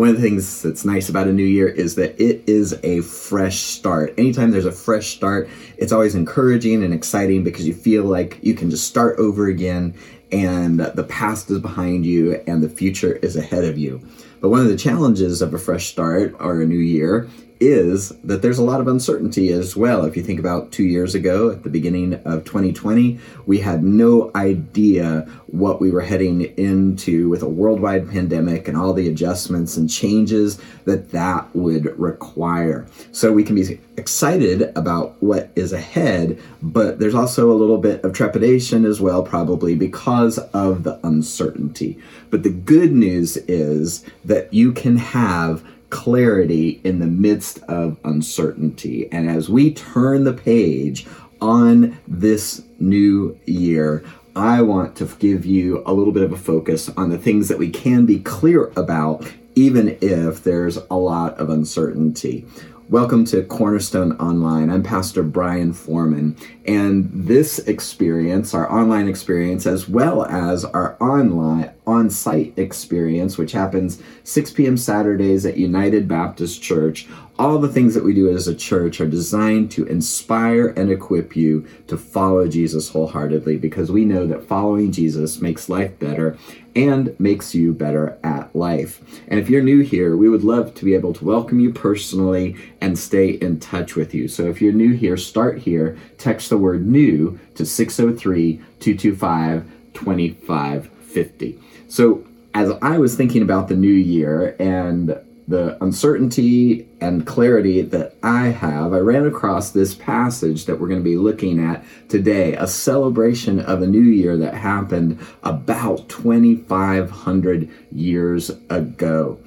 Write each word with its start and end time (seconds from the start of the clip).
One 0.00 0.08
of 0.08 0.16
the 0.16 0.22
things 0.22 0.62
that's 0.62 0.86
nice 0.86 1.10
about 1.10 1.28
a 1.28 1.32
new 1.34 1.44
year 1.44 1.68
is 1.68 1.96
that 1.96 2.18
it 2.18 2.42
is 2.46 2.72
a 2.82 3.02
fresh 3.02 3.58
start. 3.58 4.14
Anytime 4.16 4.50
there's 4.50 4.64
a 4.64 4.72
fresh 4.72 5.14
start, 5.14 5.50
it's 5.76 5.92
always 5.92 6.14
encouraging 6.14 6.82
and 6.82 6.94
exciting 6.94 7.44
because 7.44 7.66
you 7.66 7.74
feel 7.74 8.04
like 8.04 8.38
you 8.40 8.54
can 8.54 8.70
just 8.70 8.86
start 8.86 9.18
over 9.18 9.48
again 9.48 9.94
and 10.32 10.80
the 10.80 11.04
past 11.04 11.50
is 11.50 11.58
behind 11.58 12.06
you 12.06 12.42
and 12.46 12.62
the 12.62 12.68
future 12.70 13.16
is 13.16 13.36
ahead 13.36 13.62
of 13.62 13.76
you. 13.76 14.00
But 14.40 14.48
one 14.48 14.60
of 14.60 14.68
the 14.68 14.76
challenges 14.78 15.42
of 15.42 15.52
a 15.52 15.58
fresh 15.58 15.88
start 15.88 16.34
or 16.40 16.62
a 16.62 16.66
new 16.66 16.78
year 16.78 17.28
is 17.60 18.08
that 18.24 18.40
there's 18.40 18.58
a 18.58 18.64
lot 18.64 18.80
of 18.80 18.88
uncertainty 18.88 19.52
as 19.52 19.76
well. 19.76 20.06
If 20.06 20.16
you 20.16 20.22
think 20.22 20.40
about 20.40 20.72
two 20.72 20.84
years 20.84 21.14
ago 21.14 21.50
at 21.50 21.62
the 21.62 21.68
beginning 21.68 22.14
of 22.24 22.44
2020, 22.44 23.20
we 23.46 23.58
had 23.58 23.84
no 23.84 24.30
idea 24.34 25.28
what 25.48 25.80
we 25.80 25.90
were 25.90 26.00
heading 26.00 26.42
into 26.56 27.28
with 27.28 27.42
a 27.42 27.48
worldwide 27.48 28.08
pandemic 28.08 28.66
and 28.66 28.76
all 28.76 28.94
the 28.94 29.08
adjustments 29.08 29.76
and 29.76 29.90
changes 29.90 30.58
that 30.86 31.10
that 31.10 31.54
would 31.54 31.98
require. 31.98 32.86
So 33.12 33.32
we 33.32 33.44
can 33.44 33.56
be 33.56 33.78
excited 33.98 34.72
about 34.74 35.22
what 35.22 35.50
is 35.54 35.74
ahead, 35.74 36.40
but 36.62 36.98
there's 36.98 37.14
also 37.14 37.52
a 37.52 37.54
little 37.54 37.78
bit 37.78 38.02
of 38.04 38.14
trepidation 38.14 38.86
as 38.86 39.00
well, 39.00 39.22
probably 39.22 39.74
because 39.74 40.38
of 40.38 40.84
the 40.84 40.98
uncertainty. 41.06 41.98
But 42.30 42.42
the 42.42 42.50
good 42.50 42.92
news 42.92 43.36
is 43.36 44.04
that 44.24 44.54
you 44.54 44.72
can 44.72 44.96
have 44.96 45.62
clarity 45.90 46.80
in 46.84 46.98
the 46.98 47.06
midst 47.06 47.58
of 47.64 47.98
uncertainty. 48.04 49.10
And 49.12 49.28
as 49.28 49.48
we 49.48 49.74
turn 49.74 50.24
the 50.24 50.32
page 50.32 51.06
on 51.40 51.98
this 52.08 52.62
new 52.78 53.38
year, 53.46 54.04
I 54.36 54.62
want 54.62 54.96
to 54.96 55.06
give 55.18 55.44
you 55.44 55.82
a 55.84 55.92
little 55.92 56.12
bit 56.12 56.22
of 56.22 56.32
a 56.32 56.36
focus 56.36 56.88
on 56.90 57.10
the 57.10 57.18
things 57.18 57.48
that 57.48 57.58
we 57.58 57.68
can 57.68 58.06
be 58.06 58.20
clear 58.20 58.72
about, 58.76 59.30
even 59.56 59.98
if 60.00 60.44
there's 60.44 60.76
a 60.76 60.94
lot 60.94 61.38
of 61.38 61.50
uncertainty. 61.50 62.46
Welcome 62.88 63.24
to 63.26 63.44
Cornerstone 63.44 64.12
Online. 64.18 64.68
I'm 64.68 64.82
Pastor 64.82 65.22
Brian 65.22 65.72
Foreman, 65.72 66.36
and 66.66 67.08
this 67.12 67.60
experience, 67.60 68.52
our 68.52 68.68
online 68.68 69.06
experience, 69.06 69.64
as 69.64 69.88
well 69.88 70.24
as 70.24 70.64
our 70.64 70.96
online 71.00 71.70
on-site 71.90 72.54
experience, 72.56 73.36
which 73.36 73.52
happens 73.52 74.02
6 74.24 74.52
p.m. 74.52 74.76
Saturdays 74.76 75.44
at 75.44 75.56
United 75.56 76.08
Baptist 76.08 76.62
Church, 76.62 77.08
all 77.38 77.58
the 77.58 77.68
things 77.68 77.94
that 77.94 78.04
we 78.04 78.12
do 78.12 78.30
as 78.30 78.46
a 78.48 78.54
church 78.54 79.00
are 79.00 79.08
designed 79.08 79.70
to 79.70 79.86
inspire 79.86 80.68
and 80.68 80.90
equip 80.90 81.34
you 81.34 81.66
to 81.86 81.96
follow 81.96 82.46
Jesus 82.46 82.90
wholeheartedly 82.90 83.56
because 83.56 83.90
we 83.90 84.04
know 84.04 84.26
that 84.26 84.44
following 84.44 84.92
Jesus 84.92 85.40
makes 85.40 85.68
life 85.68 85.98
better 85.98 86.36
and 86.76 87.18
makes 87.18 87.54
you 87.54 87.72
better 87.72 88.18
at 88.22 88.54
life. 88.54 89.00
And 89.26 89.40
if 89.40 89.48
you're 89.48 89.62
new 89.62 89.80
here, 89.80 90.16
we 90.16 90.28
would 90.28 90.44
love 90.44 90.74
to 90.74 90.84
be 90.84 90.94
able 90.94 91.14
to 91.14 91.24
welcome 91.24 91.60
you 91.60 91.72
personally 91.72 92.56
and 92.80 92.98
stay 92.98 93.30
in 93.30 93.58
touch 93.58 93.96
with 93.96 94.14
you. 94.14 94.28
So 94.28 94.46
if 94.48 94.60
you're 94.60 94.72
new 94.72 94.92
here, 94.92 95.16
start 95.16 95.58
here, 95.58 95.98
text 96.18 96.50
the 96.50 96.58
word 96.58 96.86
new 96.86 97.40
to 97.54 97.64
603 97.64 98.56
225 98.80 99.70
2550. 99.94 101.58
So 101.90 102.24
as 102.54 102.70
I 102.82 102.98
was 102.98 103.16
thinking 103.16 103.42
about 103.42 103.66
the 103.66 103.74
new 103.74 103.88
year 103.88 104.54
and 104.60 105.08
the 105.48 105.76
uncertainty 105.82 106.88
and 107.00 107.26
clarity 107.26 107.82
that 107.82 108.14
I 108.22 108.46
have, 108.46 108.92
I 108.92 108.98
ran 108.98 109.26
across 109.26 109.72
this 109.72 109.92
passage 109.96 110.66
that 110.66 110.78
we're 110.78 110.86
going 110.86 111.00
to 111.00 111.04
be 111.04 111.16
looking 111.16 111.58
at 111.58 111.84
today, 112.08 112.54
a 112.54 112.68
celebration 112.68 113.58
of 113.58 113.82
a 113.82 113.88
new 113.88 114.02
year 114.02 114.36
that 114.36 114.54
happened 114.54 115.18
about 115.42 116.08
2,500 116.08 117.68
years 117.90 118.50
ago. 118.70 119.40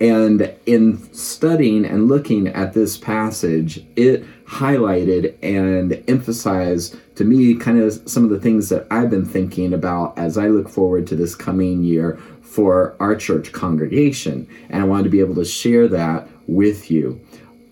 And 0.00 0.54
in 0.64 1.12
studying 1.12 1.84
and 1.84 2.08
looking 2.08 2.48
at 2.48 2.72
this 2.72 2.96
passage, 2.96 3.84
it 3.94 4.24
highlighted 4.46 5.36
and 5.42 6.02
emphasized 6.08 6.96
to 7.20 7.26
me 7.26 7.54
kind 7.54 7.78
of 7.78 8.00
some 8.08 8.24
of 8.24 8.30
the 8.30 8.40
things 8.40 8.70
that 8.70 8.86
I've 8.90 9.10
been 9.10 9.26
thinking 9.26 9.74
about 9.74 10.16
as 10.16 10.38
I 10.38 10.46
look 10.46 10.70
forward 10.70 11.06
to 11.08 11.16
this 11.16 11.34
coming 11.34 11.84
year 11.84 12.16
for 12.40 12.96
our 12.98 13.14
church 13.14 13.52
congregation. 13.52 14.48
And 14.70 14.82
I 14.82 14.86
wanted 14.86 15.02
to 15.04 15.10
be 15.10 15.20
able 15.20 15.34
to 15.34 15.44
share 15.44 15.86
that 15.88 16.26
with 16.46 16.90
you. 16.90 17.20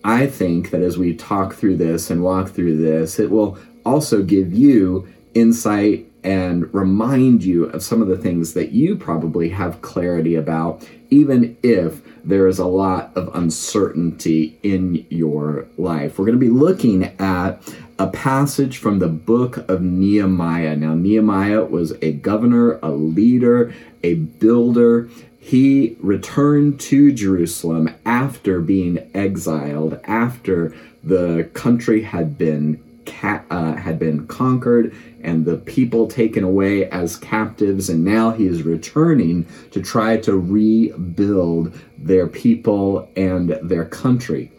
I 0.03 0.27
think 0.27 0.69
that 0.69 0.83
as 0.83 0.99
we 0.99 1.15
talk 1.15 1.55
through 1.55 1.77
this 1.77 2.11
and 2.11 2.21
walk 2.21 2.49
through 2.49 2.77
this, 2.77 3.17
it 3.17 3.31
will 3.31 3.57
also 3.87 4.21
give 4.21 4.53
you 4.53 5.11
insight 5.33 6.08
and 6.23 6.73
remind 6.73 7.43
you 7.43 7.65
of 7.65 7.83
some 7.83 8.01
of 8.01 8.07
the 8.07 8.17
things 8.17 8.53
that 8.53 8.71
you 8.71 8.95
probably 8.95 9.49
have 9.49 9.81
clarity 9.81 10.35
about, 10.35 10.87
even 11.09 11.57
if 11.63 12.01
there 12.23 12.47
is 12.47 12.59
a 12.59 12.65
lot 12.65 13.11
of 13.15 13.33
uncertainty 13.35 14.57
in 14.63 15.05
your 15.09 15.65
life. 15.77 16.19
We're 16.19 16.25
going 16.25 16.39
to 16.39 16.45
be 16.45 16.51
looking 16.51 17.05
at 17.19 17.61
a 17.97 18.07
passage 18.07 18.77
from 18.77 18.99
the 18.99 19.07
book 19.07 19.57
of 19.69 19.81
Nehemiah. 19.81 20.75
Now, 20.75 20.93
Nehemiah 20.93 21.65
was 21.65 21.93
a 22.01 22.13
governor, 22.13 22.79
a 22.83 22.91
leader, 22.91 23.73
a 24.03 24.15
builder. 24.15 25.09
He 25.39 25.97
returned 25.99 26.79
to 26.81 27.11
Jerusalem 27.11 27.95
after 28.05 28.61
being 28.61 29.09
exiled, 29.13 29.99
after 30.03 30.75
the 31.03 31.49
country 31.53 32.03
had 32.03 32.37
been 32.37 32.83
uh, 33.23 33.73
had 33.75 33.99
been 33.99 34.27
conquered 34.27 34.95
and 35.21 35.45
the 35.45 35.57
people 35.57 36.07
taken 36.07 36.43
away 36.43 36.89
as 36.89 37.17
captives, 37.17 37.89
and 37.89 38.03
now 38.03 38.31
he 38.31 38.45
is 38.45 38.63
returning 38.63 39.45
to 39.71 39.81
try 39.81 40.17
to 40.17 40.37
rebuild 40.37 41.77
their 41.97 42.27
people 42.27 43.09
and 43.15 43.49
their 43.61 43.85
country. 43.85 44.51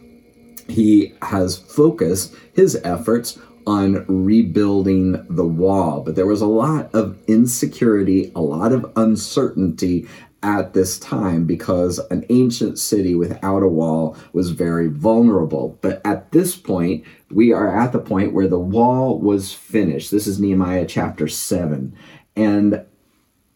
He 0.68 1.14
has 1.22 1.56
focused 1.56 2.34
his 2.52 2.76
efforts 2.84 3.38
on 3.66 4.04
rebuilding 4.06 5.24
the 5.28 5.46
wall, 5.46 6.00
but 6.00 6.14
there 6.14 6.26
was 6.26 6.40
a 6.40 6.46
lot 6.46 6.94
of 6.94 7.18
insecurity, 7.26 8.32
a 8.34 8.40
lot 8.40 8.72
of 8.72 8.90
uncertainty 8.96 10.08
at 10.42 10.72
this 10.72 10.98
time 10.98 11.44
because 11.44 11.98
an 12.10 12.24
ancient 12.30 12.78
city 12.78 13.14
without 13.14 13.62
a 13.62 13.68
wall 13.68 14.16
was 14.32 14.50
very 14.50 14.88
vulnerable. 14.88 15.78
But 15.80 16.00
at 16.04 16.32
this 16.32 16.56
point, 16.56 17.04
we 17.30 17.52
are 17.52 17.74
at 17.76 17.92
the 17.92 17.98
point 17.98 18.32
where 18.32 18.48
the 18.48 18.58
wall 18.58 19.18
was 19.18 19.52
finished. 19.52 20.10
This 20.10 20.26
is 20.26 20.40
Nehemiah 20.40 20.86
chapter 20.86 21.28
7. 21.28 21.94
And 22.36 22.84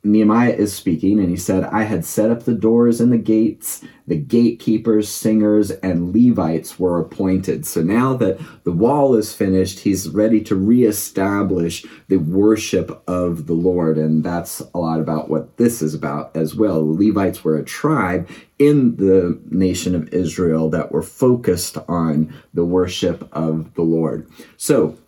Nehemiah 0.05 0.53
is 0.53 0.75
speaking, 0.75 1.19
and 1.19 1.31
he 1.31 1.37
said, 1.37 1.65
I 1.65 1.85
had 1.85 2.05
set 2.05 2.31
up 2.31 2.45
the 2.45 2.55
doors 2.55 3.01
and 3.01 3.11
the 3.11 3.19
gates, 3.19 3.83
the 4.07 4.19
gatekeepers, 4.19 5.09
singers, 5.09 5.71
and 5.71 6.15
Levites 6.15 6.79
were 6.79 7.01
appointed. 7.01 7.65
So 7.65 7.83
now 7.83 8.15
that 8.19 8.39
the 8.65 8.73
wall 8.73 9.15
is 9.15 9.33
finished, 9.33 9.81
he's 9.81 10.11
ready 10.11 10.43
to 10.43 10.55
reestablish 10.55 11.87
the 12.09 12.19
worship 12.19 13.03
of 13.09 13.47
the 13.47 13.55
Lord. 13.55 13.97
And 13.97 14.23
that's 14.23 14.61
a 14.61 14.79
lot 14.79 15.01
about 15.01 15.31
what 15.31 15.57
this 15.57 15.81
is 15.81 15.95
about 15.95 16.37
as 16.37 16.55
well. 16.55 16.85
The 16.85 17.07
Levites 17.07 17.43
were 17.43 17.57
a 17.57 17.65
tribe 17.65 18.29
in 18.59 18.97
the 18.97 19.41
nation 19.51 19.95
of 19.95 20.13
Israel 20.13 20.69
that 20.69 20.93
were 20.93 21.03
focused 21.03 21.79
on 21.89 22.33
the 22.53 22.65
worship 22.65 23.27
of 23.33 23.73
the 23.75 23.83
Lord. 23.83 24.31
So 24.59 24.99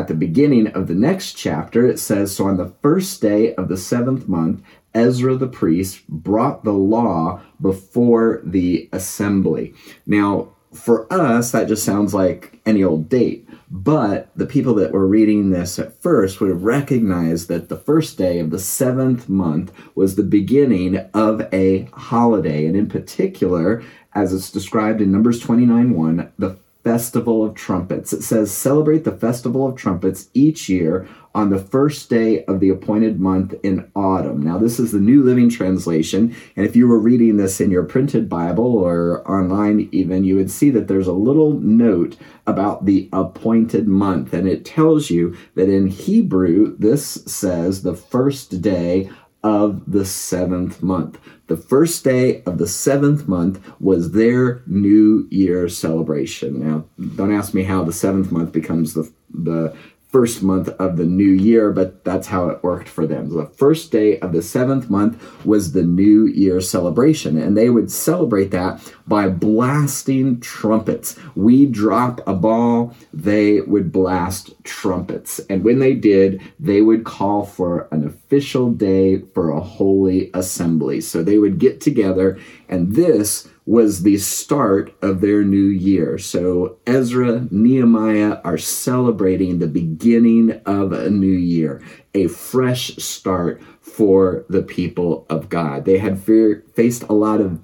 at 0.00 0.08
the 0.08 0.14
beginning 0.14 0.68
of 0.68 0.88
the 0.88 0.94
next 0.94 1.34
chapter, 1.34 1.86
it 1.86 1.98
says 1.98 2.34
So 2.34 2.46
on 2.46 2.56
the 2.56 2.72
first 2.80 3.20
day 3.20 3.54
of 3.56 3.68
the 3.68 3.76
seventh 3.76 4.26
month, 4.26 4.62
Ezra 4.94 5.36
the 5.36 5.46
priest 5.46 6.08
brought 6.08 6.64
the 6.64 6.72
law 6.72 7.42
before 7.60 8.40
the 8.42 8.88
assembly. 8.92 9.74
Now, 10.06 10.48
for 10.72 11.12
us, 11.12 11.50
that 11.52 11.68
just 11.68 11.84
sounds 11.84 12.14
like 12.14 12.58
any 12.64 12.82
old 12.82 13.10
date. 13.10 13.46
But 13.70 14.30
the 14.34 14.46
people 14.46 14.74
that 14.76 14.92
were 14.92 15.06
reading 15.06 15.50
this 15.50 15.78
at 15.78 16.00
first 16.00 16.40
would 16.40 16.48
have 16.48 16.62
recognized 16.62 17.48
that 17.48 17.68
the 17.68 17.76
first 17.76 18.16
day 18.16 18.38
of 18.38 18.50
the 18.50 18.58
seventh 18.58 19.28
month 19.28 19.72
was 19.94 20.14
the 20.14 20.22
beginning 20.22 20.96
of 21.12 21.42
a 21.52 21.88
holiday. 21.92 22.66
And 22.66 22.76
in 22.76 22.88
particular, 22.88 23.82
as 24.14 24.32
it's 24.32 24.50
described 24.50 25.02
in 25.02 25.12
Numbers 25.12 25.40
29 25.40 25.94
1, 25.94 26.32
the 26.38 26.56
Festival 26.84 27.44
of 27.44 27.54
Trumpets. 27.54 28.12
It 28.12 28.22
says, 28.22 28.50
Celebrate 28.50 29.04
the 29.04 29.12
Festival 29.12 29.66
of 29.66 29.76
Trumpets 29.76 30.28
each 30.34 30.68
year 30.68 31.08
on 31.34 31.48
the 31.48 31.58
first 31.58 32.10
day 32.10 32.44
of 32.44 32.60
the 32.60 32.68
appointed 32.68 33.18
month 33.18 33.54
in 33.62 33.90
autumn. 33.94 34.42
Now, 34.42 34.58
this 34.58 34.78
is 34.78 34.92
the 34.92 35.00
New 35.00 35.22
Living 35.22 35.48
Translation. 35.48 36.36
And 36.56 36.66
if 36.66 36.76
you 36.76 36.86
were 36.86 36.98
reading 36.98 37.36
this 37.36 37.60
in 37.60 37.70
your 37.70 37.84
printed 37.84 38.28
Bible 38.28 38.76
or 38.76 39.26
online, 39.30 39.88
even, 39.92 40.24
you 40.24 40.36
would 40.36 40.50
see 40.50 40.70
that 40.70 40.88
there's 40.88 41.06
a 41.06 41.12
little 41.12 41.54
note 41.54 42.16
about 42.46 42.84
the 42.84 43.08
appointed 43.12 43.88
month. 43.88 44.34
And 44.34 44.46
it 44.46 44.64
tells 44.64 45.08
you 45.08 45.36
that 45.54 45.68
in 45.68 45.86
Hebrew, 45.86 46.76
this 46.76 47.04
says 47.26 47.82
the 47.82 47.94
first 47.94 48.60
day 48.60 49.10
of 49.42 49.90
the 49.90 50.04
seventh 50.04 50.82
month. 50.82 51.18
The 51.48 51.56
first 51.56 52.04
day 52.04 52.42
of 52.44 52.58
the 52.58 52.68
seventh 52.68 53.26
month 53.28 53.60
was 53.80 54.12
their 54.12 54.62
New 54.66 55.26
Year 55.30 55.68
celebration. 55.68 56.60
Now, 56.66 56.84
don't 57.16 57.34
ask 57.34 57.52
me 57.52 57.64
how 57.64 57.82
the 57.84 57.92
seventh 57.92 58.30
month 58.30 58.52
becomes 58.52 58.94
the, 58.94 59.12
the 59.32 59.76
first 60.12 60.42
month 60.42 60.68
of 60.68 60.98
the 60.98 61.06
new 61.06 61.30
year, 61.30 61.72
but 61.72 62.04
that's 62.04 62.26
how 62.26 62.50
it 62.50 62.62
worked 62.62 62.88
for 62.88 63.06
them. 63.06 63.30
The 63.30 63.46
first 63.46 63.90
day 63.90 64.20
of 64.20 64.32
the 64.32 64.42
seventh 64.42 64.90
month 64.90 65.44
was 65.44 65.72
the 65.72 65.82
New 65.82 66.26
Year 66.26 66.60
celebration, 66.60 67.38
and 67.38 67.56
they 67.56 67.70
would 67.70 67.90
celebrate 67.90 68.50
that 68.50 68.92
by 69.06 69.30
blasting 69.30 70.38
trumpets. 70.40 71.18
We 71.34 71.64
drop 71.64 72.20
a 72.26 72.34
ball, 72.34 72.94
they 73.12 73.62
would 73.62 73.90
blast 73.90 74.61
trumpets. 74.64 75.40
And 75.50 75.64
when 75.64 75.78
they 75.78 75.94
did, 75.94 76.40
they 76.58 76.82
would 76.82 77.04
call 77.04 77.44
for 77.44 77.88
an 77.90 78.06
official 78.06 78.70
day 78.72 79.22
for 79.34 79.50
a 79.50 79.60
holy 79.60 80.30
assembly. 80.34 81.00
So 81.00 81.22
they 81.22 81.38
would 81.38 81.58
get 81.58 81.80
together, 81.80 82.38
and 82.68 82.94
this 82.94 83.48
was 83.64 84.02
the 84.02 84.18
start 84.18 84.92
of 85.02 85.20
their 85.20 85.44
new 85.44 85.66
year. 85.66 86.18
So 86.18 86.78
Ezra, 86.86 87.46
Nehemiah 87.50 88.40
are 88.42 88.58
celebrating 88.58 89.58
the 89.58 89.68
beginning 89.68 90.60
of 90.66 90.92
a 90.92 91.08
new 91.08 91.26
year, 91.26 91.80
a 92.12 92.26
fresh 92.26 92.96
start 92.96 93.62
for 93.80 94.44
the 94.48 94.62
people 94.62 95.26
of 95.30 95.48
God. 95.48 95.84
They 95.84 95.98
had 95.98 96.20
fear, 96.20 96.64
faced 96.74 97.04
a 97.04 97.12
lot 97.12 97.40
of 97.40 97.60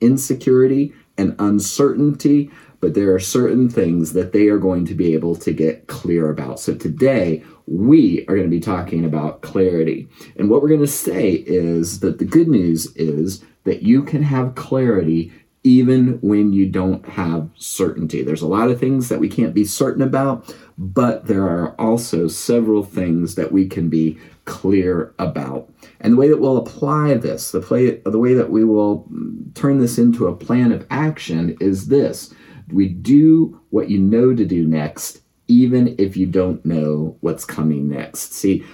insecurity 0.00 0.94
and 1.18 1.36
uncertainty, 1.38 2.50
but 2.82 2.94
there 2.94 3.14
are 3.14 3.20
certain 3.20 3.70
things 3.70 4.12
that 4.12 4.32
they 4.32 4.48
are 4.48 4.58
going 4.58 4.84
to 4.84 4.94
be 4.94 5.14
able 5.14 5.36
to 5.36 5.52
get 5.52 5.86
clear 5.86 6.28
about. 6.28 6.58
So 6.58 6.74
today, 6.74 7.44
we 7.66 8.26
are 8.26 8.34
going 8.34 8.42
to 8.42 8.48
be 8.48 8.60
talking 8.60 9.04
about 9.04 9.40
clarity. 9.40 10.08
And 10.36 10.50
what 10.50 10.60
we're 10.60 10.68
going 10.68 10.80
to 10.80 10.86
say 10.88 11.30
is 11.30 12.00
that 12.00 12.18
the 12.18 12.24
good 12.24 12.48
news 12.48 12.94
is 12.96 13.44
that 13.62 13.82
you 13.82 14.02
can 14.02 14.24
have 14.24 14.56
clarity 14.56 15.32
even 15.62 16.18
when 16.22 16.52
you 16.52 16.68
don't 16.68 17.08
have 17.10 17.48
certainty. 17.54 18.20
There's 18.20 18.42
a 18.42 18.48
lot 18.48 18.68
of 18.68 18.80
things 18.80 19.08
that 19.08 19.20
we 19.20 19.28
can't 19.28 19.54
be 19.54 19.64
certain 19.64 20.02
about, 20.02 20.52
but 20.76 21.26
there 21.26 21.44
are 21.44 21.80
also 21.80 22.26
several 22.26 22.82
things 22.82 23.36
that 23.36 23.52
we 23.52 23.68
can 23.68 23.88
be 23.90 24.18
clear 24.44 25.14
about. 25.20 25.72
And 26.00 26.14
the 26.14 26.16
way 26.16 26.28
that 26.28 26.40
we'll 26.40 26.56
apply 26.56 27.14
this, 27.14 27.52
the, 27.52 27.60
play, 27.60 27.98
the 28.04 28.18
way 28.18 28.34
that 28.34 28.50
we 28.50 28.64
will 28.64 29.08
turn 29.54 29.78
this 29.78 29.98
into 29.98 30.26
a 30.26 30.34
plan 30.34 30.72
of 30.72 30.84
action 30.90 31.56
is 31.60 31.86
this. 31.86 32.34
We 32.72 32.88
do 32.88 33.60
what 33.70 33.90
you 33.90 33.98
know 33.98 34.34
to 34.34 34.44
do 34.44 34.66
next, 34.66 35.20
even 35.48 35.94
if 35.98 36.16
you 36.16 36.26
don't 36.26 36.64
know 36.64 37.16
what's 37.20 37.44
coming 37.44 37.88
next. 37.88 38.32
See, 38.32 38.64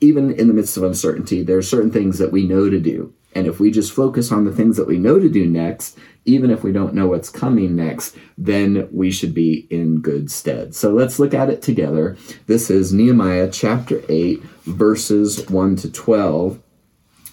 even 0.00 0.32
in 0.32 0.48
the 0.48 0.54
midst 0.54 0.76
of 0.76 0.82
uncertainty, 0.82 1.42
there 1.42 1.58
are 1.58 1.62
certain 1.62 1.90
things 1.90 2.18
that 2.18 2.32
we 2.32 2.46
know 2.46 2.70
to 2.70 2.80
do. 2.80 3.14
And 3.34 3.46
if 3.46 3.60
we 3.60 3.70
just 3.70 3.92
focus 3.92 4.32
on 4.32 4.44
the 4.44 4.52
things 4.52 4.78
that 4.78 4.86
we 4.86 4.98
know 4.98 5.18
to 5.18 5.28
do 5.28 5.46
next, 5.46 5.98
even 6.24 6.50
if 6.50 6.62
we 6.62 6.72
don't 6.72 6.94
know 6.94 7.06
what's 7.06 7.28
coming 7.28 7.76
next, 7.76 8.16
then 8.38 8.88
we 8.90 9.10
should 9.10 9.34
be 9.34 9.66
in 9.68 10.00
good 10.00 10.30
stead. 10.30 10.74
So 10.74 10.90
let's 10.90 11.18
look 11.18 11.34
at 11.34 11.50
it 11.50 11.60
together. 11.60 12.16
This 12.46 12.70
is 12.70 12.94
Nehemiah 12.94 13.50
chapter 13.50 14.02
8, 14.08 14.42
verses 14.64 15.48
1 15.50 15.76
to 15.76 15.92
12. 15.92 16.62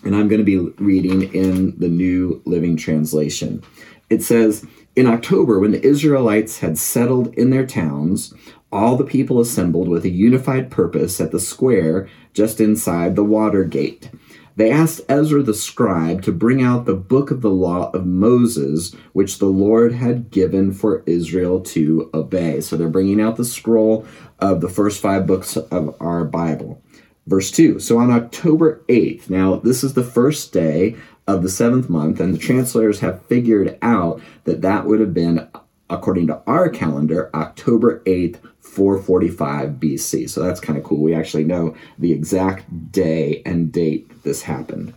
And 0.04 0.14
I'm 0.14 0.28
going 0.28 0.46
to 0.46 0.46
be 0.46 0.58
reading 0.84 1.34
in 1.34 1.80
the 1.80 1.88
New 1.88 2.42
Living 2.44 2.76
Translation. 2.76 3.64
It 4.10 4.24
says, 4.24 4.66
In 4.96 5.08
October, 5.08 5.60
when 5.60 5.72
the 5.72 5.86
Israelites 5.86 6.60
had 6.60 6.78
settled 6.78 7.34
in 7.36 7.50
their 7.50 7.66
towns, 7.66 8.34
all 8.72 8.96
the 8.96 9.06
people 9.06 9.40
assembled 9.40 9.88
with 9.88 10.04
a 10.04 10.10
unified 10.10 10.72
purpose 10.72 11.22
at 11.22 11.32
the 11.32 11.40
square 11.40 12.08
just 12.34 12.60
inside 12.60 13.16
the 13.16 13.24
water 13.24 13.64
gate. 13.64 14.10
They 14.56 14.72
asked 14.72 15.02
Ezra 15.10 15.42
the 15.42 15.54
scribe 15.54 16.22
to 16.24 16.32
bring 16.32 16.62
out 16.62 16.86
the 16.86 16.94
book 16.94 17.32
of 17.32 17.42
the 17.42 17.50
law 17.50 17.90
of 17.92 18.06
Moses, 18.06 18.94
which 19.14 19.40
the 19.40 19.48
Lord 19.48 19.94
had 19.94 20.30
given 20.30 20.72
for 20.72 21.04
Israel 21.08 21.60
to 21.62 22.10
obey. 22.14 22.62
So 22.62 22.76
they're 22.76 22.90
bringing 22.90 23.20
out 23.20 23.36
the 23.36 23.46
scroll 23.46 24.06
of 24.40 24.62
the 24.62 24.70
first 24.70 25.02
five 25.02 25.26
books 25.26 25.58
of 25.58 25.96
our 26.00 26.24
Bible. 26.24 26.82
Verse 27.26 27.50
2 27.52 27.80
So 27.80 27.98
on 27.98 28.12
October 28.12 28.84
8th, 28.90 29.30
now 29.30 29.56
this 29.56 29.84
is 29.84 29.94
the 29.94 30.04
first 30.04 30.52
day 30.52 30.98
of 31.28 31.44
the 31.44 31.50
seventh 31.50 31.90
month, 31.90 32.20
and 32.20 32.34
the 32.34 32.38
translators 32.38 33.00
have 33.00 33.26
figured 33.26 33.78
out 33.82 34.22
that 34.44 34.62
that 34.62 34.86
would 34.86 35.00
have 35.00 35.14
been, 35.14 35.48
according 35.90 36.28
to 36.28 36.42
our 36.48 36.70
calendar, 36.70 37.30
October 37.34 38.02
8th, 38.06 38.40
445 38.60 39.72
BC. 39.72 40.30
So 40.30 40.42
that's 40.42 40.60
kind 40.60 40.78
of 40.78 40.84
cool. 40.84 41.02
We 41.02 41.14
actually 41.14 41.44
know 41.44 41.76
the 42.00 42.12
exact 42.12 42.92
day 42.92 43.42
and 43.46 43.72
date 43.72 44.24
this 44.24 44.44
happened. 44.44 44.94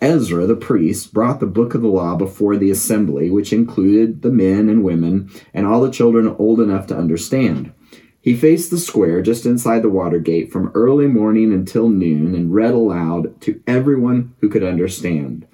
Ezra, 0.00 0.46
the 0.46 0.54
priest, 0.54 1.14
brought 1.14 1.40
the 1.40 1.46
book 1.46 1.74
of 1.74 1.80
the 1.80 1.88
law 1.88 2.16
before 2.16 2.56
the 2.56 2.70
assembly, 2.70 3.30
which 3.30 3.52
included 3.52 4.22
the 4.22 4.30
men 4.30 4.68
and 4.68 4.84
women 4.84 5.30
and 5.54 5.66
all 5.66 5.80
the 5.80 5.90
children 5.90 6.36
old 6.38 6.60
enough 6.60 6.86
to 6.86 6.96
understand. 6.96 7.72
He 8.20 8.36
faced 8.36 8.70
the 8.70 8.78
square 8.78 9.22
just 9.22 9.46
inside 9.46 9.82
the 9.82 9.88
water 9.88 10.18
gate 10.18 10.52
from 10.52 10.72
early 10.74 11.06
morning 11.06 11.52
until 11.52 11.88
noon 11.88 12.34
and 12.34 12.52
read 12.52 12.74
aloud 12.74 13.40
to 13.42 13.62
everyone 13.66 14.34
who 14.40 14.48
could 14.48 14.64
understand. 14.64 15.46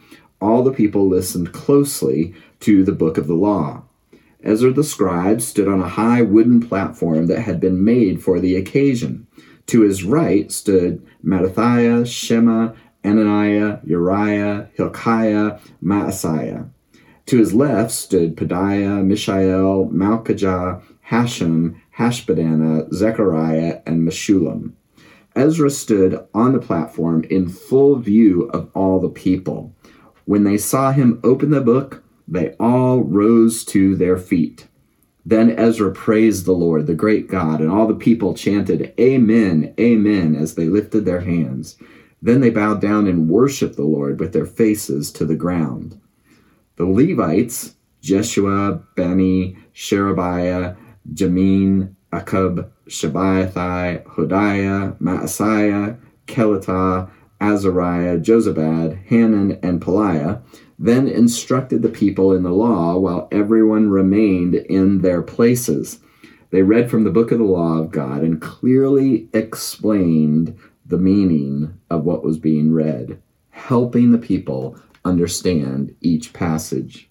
All 0.42 0.64
the 0.64 0.72
people 0.72 1.06
listened 1.08 1.52
closely 1.52 2.34
to 2.58 2.82
the 2.82 2.90
book 2.90 3.16
of 3.16 3.28
the 3.28 3.34
law. 3.34 3.84
Ezra 4.42 4.72
the 4.72 4.82
scribe 4.82 5.40
stood 5.40 5.68
on 5.68 5.80
a 5.80 5.88
high 5.88 6.22
wooden 6.22 6.58
platform 6.58 7.28
that 7.28 7.42
had 7.42 7.60
been 7.60 7.84
made 7.84 8.20
for 8.20 8.40
the 8.40 8.56
occasion. 8.56 9.28
To 9.66 9.82
his 9.82 10.02
right 10.02 10.50
stood 10.50 11.00
Mattithiah, 11.24 12.04
Shema, 12.04 12.72
Ananiah, 13.04 13.82
Uriah, 13.84 14.68
Hilkiah, 14.74 15.60
Maaseiah. 15.80 16.68
To 17.26 17.38
his 17.38 17.54
left 17.54 17.92
stood 17.92 18.36
Pedaiah, 18.36 19.04
Mishael, 19.04 19.90
Malchijah, 19.92 20.82
Hashum, 21.08 21.76
Hashbaddanah, 21.98 22.92
Zechariah, 22.92 23.80
and 23.86 24.04
Meshullam. 24.08 24.72
Ezra 25.36 25.70
stood 25.70 26.26
on 26.34 26.52
the 26.52 26.58
platform 26.58 27.22
in 27.30 27.48
full 27.48 27.94
view 27.94 28.50
of 28.52 28.68
all 28.74 28.98
the 28.98 29.08
people. 29.08 29.72
When 30.32 30.44
they 30.44 30.56
saw 30.56 30.92
him 30.92 31.20
open 31.22 31.50
the 31.50 31.60
book, 31.60 32.02
they 32.26 32.54
all 32.58 33.02
rose 33.02 33.66
to 33.66 33.94
their 33.94 34.16
feet. 34.16 34.66
Then 35.26 35.50
Ezra 35.50 35.92
praised 35.92 36.46
the 36.46 36.52
Lord, 36.52 36.86
the 36.86 36.94
great 36.94 37.28
God, 37.28 37.60
and 37.60 37.70
all 37.70 37.86
the 37.86 37.94
people 37.94 38.32
chanted, 38.32 38.94
Amen, 38.98 39.74
Amen, 39.78 40.34
as 40.34 40.54
they 40.54 40.70
lifted 40.70 41.04
their 41.04 41.20
hands. 41.20 41.76
Then 42.22 42.40
they 42.40 42.48
bowed 42.48 42.80
down 42.80 43.06
and 43.08 43.28
worshiped 43.28 43.76
the 43.76 43.82
Lord 43.82 44.18
with 44.18 44.32
their 44.32 44.46
faces 44.46 45.12
to 45.12 45.26
the 45.26 45.36
ground. 45.36 46.00
The 46.76 46.86
Levites, 46.86 47.74
Jeshua, 48.00 48.82
Bani, 48.96 49.58
Sherebiah, 49.74 50.76
Jamin, 51.12 51.94
Akkub, 52.10 52.70
Shabbethai, 52.88 54.02
Hodiah, 54.04 54.96
Maaseiah, 54.96 55.98
Kelita, 56.26 57.10
Azariah, 57.42 58.18
Jozabad, 58.18 59.04
Hanan, 59.06 59.58
and 59.64 59.82
Pelaiah, 59.82 60.42
then 60.78 61.08
instructed 61.08 61.82
the 61.82 61.88
people 61.88 62.32
in 62.32 62.44
the 62.44 62.52
law 62.52 62.96
while 62.96 63.28
everyone 63.32 63.90
remained 63.90 64.54
in 64.54 65.00
their 65.00 65.22
places. 65.22 65.98
They 66.50 66.62
read 66.62 66.88
from 66.88 67.02
the 67.02 67.10
book 67.10 67.32
of 67.32 67.38
the 67.38 67.44
law 67.44 67.78
of 67.78 67.90
God 67.90 68.22
and 68.22 68.40
clearly 68.40 69.28
explained 69.34 70.56
the 70.86 70.98
meaning 70.98 71.78
of 71.90 72.04
what 72.04 72.22
was 72.22 72.38
being 72.38 72.72
read, 72.72 73.20
helping 73.50 74.12
the 74.12 74.18
people 74.18 74.76
understand 75.04 75.96
each 76.00 76.32
passage. 76.32 77.10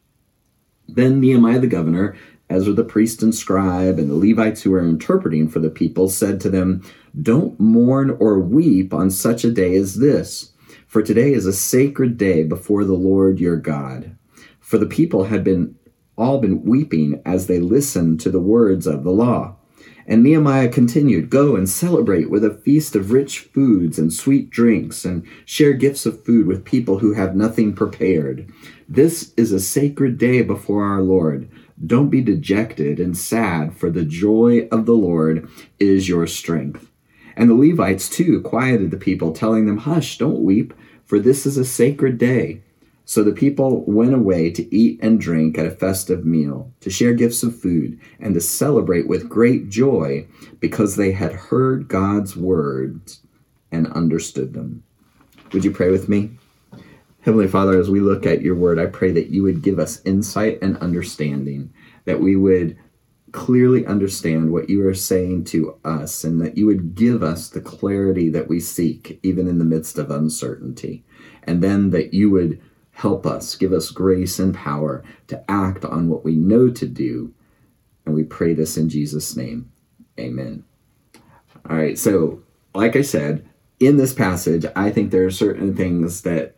Then 0.87 1.19
Nehemiah 1.19 1.59
the 1.59 1.67
governor, 1.67 2.15
Ezra 2.51 2.73
the 2.73 2.83
priest 2.83 3.23
and 3.23 3.33
scribe, 3.33 3.97
and 3.97 4.09
the 4.09 4.15
Levites 4.15 4.61
who 4.61 4.71
were 4.71 4.87
interpreting 4.87 5.47
for 5.47 5.59
the 5.59 5.69
people 5.69 6.09
said 6.09 6.39
to 6.41 6.49
them, 6.49 6.83
Don't 7.19 7.59
mourn 7.59 8.15
or 8.19 8.39
weep 8.39 8.93
on 8.93 9.09
such 9.09 9.43
a 9.43 9.51
day 9.51 9.75
as 9.75 9.95
this 9.95 10.51
for 10.91 11.01
today 11.01 11.31
is 11.31 11.45
a 11.45 11.53
sacred 11.53 12.17
day 12.17 12.43
before 12.43 12.83
the 12.83 12.95
Lord 12.95 13.39
your 13.39 13.55
God. 13.55 14.13
For 14.59 14.77
the 14.77 14.85
people 14.85 15.23
had 15.23 15.41
been 15.41 15.77
all 16.17 16.39
been 16.39 16.65
weeping 16.65 17.21
as 17.25 17.47
they 17.47 17.61
listened 17.61 18.19
to 18.19 18.29
the 18.29 18.41
words 18.41 18.85
of 18.85 19.05
the 19.05 19.11
law. 19.11 19.55
And 20.05 20.21
Nehemiah 20.21 20.67
continued, 20.67 21.29
Go 21.29 21.55
and 21.55 21.69
celebrate 21.69 22.29
with 22.29 22.43
a 22.43 22.53
feast 22.53 22.93
of 22.97 23.13
rich 23.13 23.39
foods 23.39 23.97
and 23.97 24.11
sweet 24.11 24.49
drinks, 24.49 25.05
and 25.05 25.25
share 25.45 25.71
gifts 25.71 26.05
of 26.05 26.25
food 26.25 26.45
with 26.45 26.65
people 26.65 26.97
who 26.97 27.13
have 27.13 27.37
nothing 27.37 27.71
prepared. 27.71 28.51
This 28.89 29.33
is 29.37 29.53
a 29.53 29.61
sacred 29.61 30.17
day 30.17 30.41
before 30.41 30.83
our 30.83 31.01
Lord. 31.01 31.49
Don't 31.85 32.09
be 32.09 32.21
dejected 32.21 32.99
and 32.99 33.17
sad, 33.17 33.75
for 33.75 33.89
the 33.89 34.05
joy 34.05 34.67
of 34.71 34.85
the 34.85 34.93
Lord 34.93 35.49
is 35.79 36.07
your 36.07 36.27
strength. 36.27 36.91
And 37.35 37.49
the 37.49 37.55
Levites 37.55 38.09
too 38.09 38.41
quieted 38.41 38.91
the 38.91 38.97
people, 38.97 39.31
telling 39.31 39.65
them, 39.65 39.77
Hush, 39.77 40.17
don't 40.17 40.43
weep, 40.43 40.73
for 41.05 41.17
this 41.17 41.45
is 41.45 41.57
a 41.57 41.65
sacred 41.65 42.17
day. 42.17 42.61
So 43.05 43.23
the 43.23 43.31
people 43.31 43.83
went 43.85 44.13
away 44.13 44.51
to 44.51 44.75
eat 44.75 44.99
and 45.01 45.19
drink 45.19 45.57
at 45.57 45.65
a 45.65 45.71
festive 45.71 46.25
meal, 46.25 46.71
to 46.81 46.89
share 46.89 47.13
gifts 47.13 47.43
of 47.43 47.59
food, 47.59 47.99
and 48.19 48.33
to 48.35 48.41
celebrate 48.41 49.07
with 49.07 49.27
great 49.27 49.69
joy 49.69 50.27
because 50.59 50.95
they 50.95 51.11
had 51.11 51.33
heard 51.33 51.87
God's 51.87 52.37
words 52.37 53.21
and 53.71 53.87
understood 53.87 54.53
them. 54.53 54.83
Would 55.51 55.65
you 55.65 55.71
pray 55.71 55.89
with 55.89 56.07
me? 56.07 56.31
Heavenly 57.21 57.47
Father, 57.47 57.79
as 57.79 57.89
we 57.89 57.99
look 57.99 58.25
at 58.25 58.41
your 58.41 58.55
word, 58.55 58.79
I 58.79 58.87
pray 58.87 59.11
that 59.11 59.29
you 59.29 59.43
would 59.43 59.61
give 59.61 59.77
us 59.77 60.01
insight 60.05 60.57
and 60.61 60.77
understanding, 60.77 61.71
that 62.05 62.19
we 62.19 62.35
would 62.35 62.77
clearly 63.31 63.85
understand 63.85 64.51
what 64.51 64.69
you 64.69 64.85
are 64.87 64.93
saying 64.93 65.43
to 65.45 65.77
us 65.85 66.23
and 66.23 66.41
that 66.41 66.57
you 66.57 66.65
would 66.65 66.95
give 66.95 67.23
us 67.23 67.49
the 67.49 67.61
clarity 67.61 68.29
that 68.29 68.47
we 68.47 68.59
seek, 68.59 69.19
even 69.23 69.47
in 69.47 69.59
the 69.59 69.65
midst 69.65 69.97
of 69.97 70.09
uncertainty. 70.09 71.03
And 71.43 71.63
then 71.63 71.91
that 71.91 72.13
you 72.13 72.29
would 72.31 72.59
help 72.91 73.25
us, 73.25 73.55
give 73.55 73.71
us 73.71 73.91
grace 73.91 74.39
and 74.39 74.53
power 74.53 75.03
to 75.27 75.43
act 75.49 75.85
on 75.85 76.09
what 76.09 76.25
we 76.25 76.35
know 76.35 76.69
to 76.69 76.87
do. 76.87 77.33
And 78.05 78.15
we 78.15 78.23
pray 78.23 78.53
this 78.53 78.77
in 78.77 78.89
Jesus' 78.89 79.35
name. 79.35 79.71
Amen. 80.19 80.65
All 81.69 81.77
right, 81.77 81.97
so 81.97 82.41
like 82.73 82.95
I 82.95 83.01
said, 83.01 83.47
in 83.79 83.97
this 83.97 84.13
passage, 84.13 84.65
I 84.75 84.89
think 84.89 85.11
there 85.11 85.25
are 85.25 85.31
certain 85.31 85.75
things 85.75 86.21
that 86.23 86.55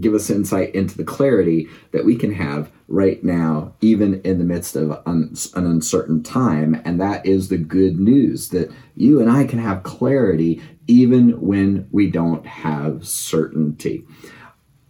give 0.00 0.14
us 0.14 0.30
insight 0.30 0.74
into 0.74 0.96
the 0.96 1.04
clarity 1.04 1.68
that 1.92 2.04
we 2.04 2.16
can 2.16 2.32
have 2.32 2.70
right 2.88 3.22
now, 3.22 3.74
even 3.80 4.20
in 4.22 4.38
the 4.38 4.44
midst 4.44 4.76
of 4.76 4.90
an 5.06 5.34
uncertain 5.54 6.22
time. 6.22 6.80
And 6.84 7.00
that 7.00 7.26
is 7.26 7.48
the 7.48 7.58
good 7.58 7.98
news 7.98 8.48
that 8.50 8.72
you 8.96 9.20
and 9.20 9.30
I 9.30 9.44
can 9.44 9.58
have 9.58 9.82
clarity 9.82 10.62
even 10.86 11.40
when 11.40 11.88
we 11.90 12.10
don't 12.10 12.46
have 12.46 13.06
certainty. 13.06 14.04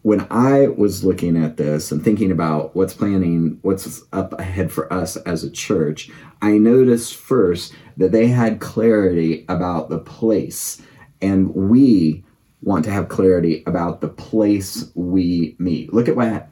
When 0.03 0.27
I 0.31 0.69
was 0.69 1.05
looking 1.05 1.37
at 1.37 1.57
this 1.57 1.93
and 1.93 2.03
thinking 2.03 2.33
about 2.33 2.75
what's 2.75 2.95
planning, 2.95 3.59
what's 3.63 4.03
up 4.13 4.39
ahead 4.39 4.73
for 4.73 4.93
us 4.93 5.17
as 5.19 5.45
a 5.45 5.51
church, 5.51 6.11
I 6.41 6.59
noticed 6.59 7.15
first 7.15 7.73
that 7.97 8.11
they 8.11 8.27
had 8.27 8.61
clarity 8.61 9.45
about 9.49 9.91
the 9.91 10.01
place. 10.01 10.83
And 11.21 11.55
we 11.55 12.25
want 12.63 12.85
to 12.85 12.91
have 12.91 13.09
clarity 13.09 13.63
about 13.67 14.01
the 14.01 14.09
place 14.09 14.91
we 14.95 15.57
meet. 15.59 15.93
Look 15.93 16.09
at 16.09 16.17
what 16.17 16.49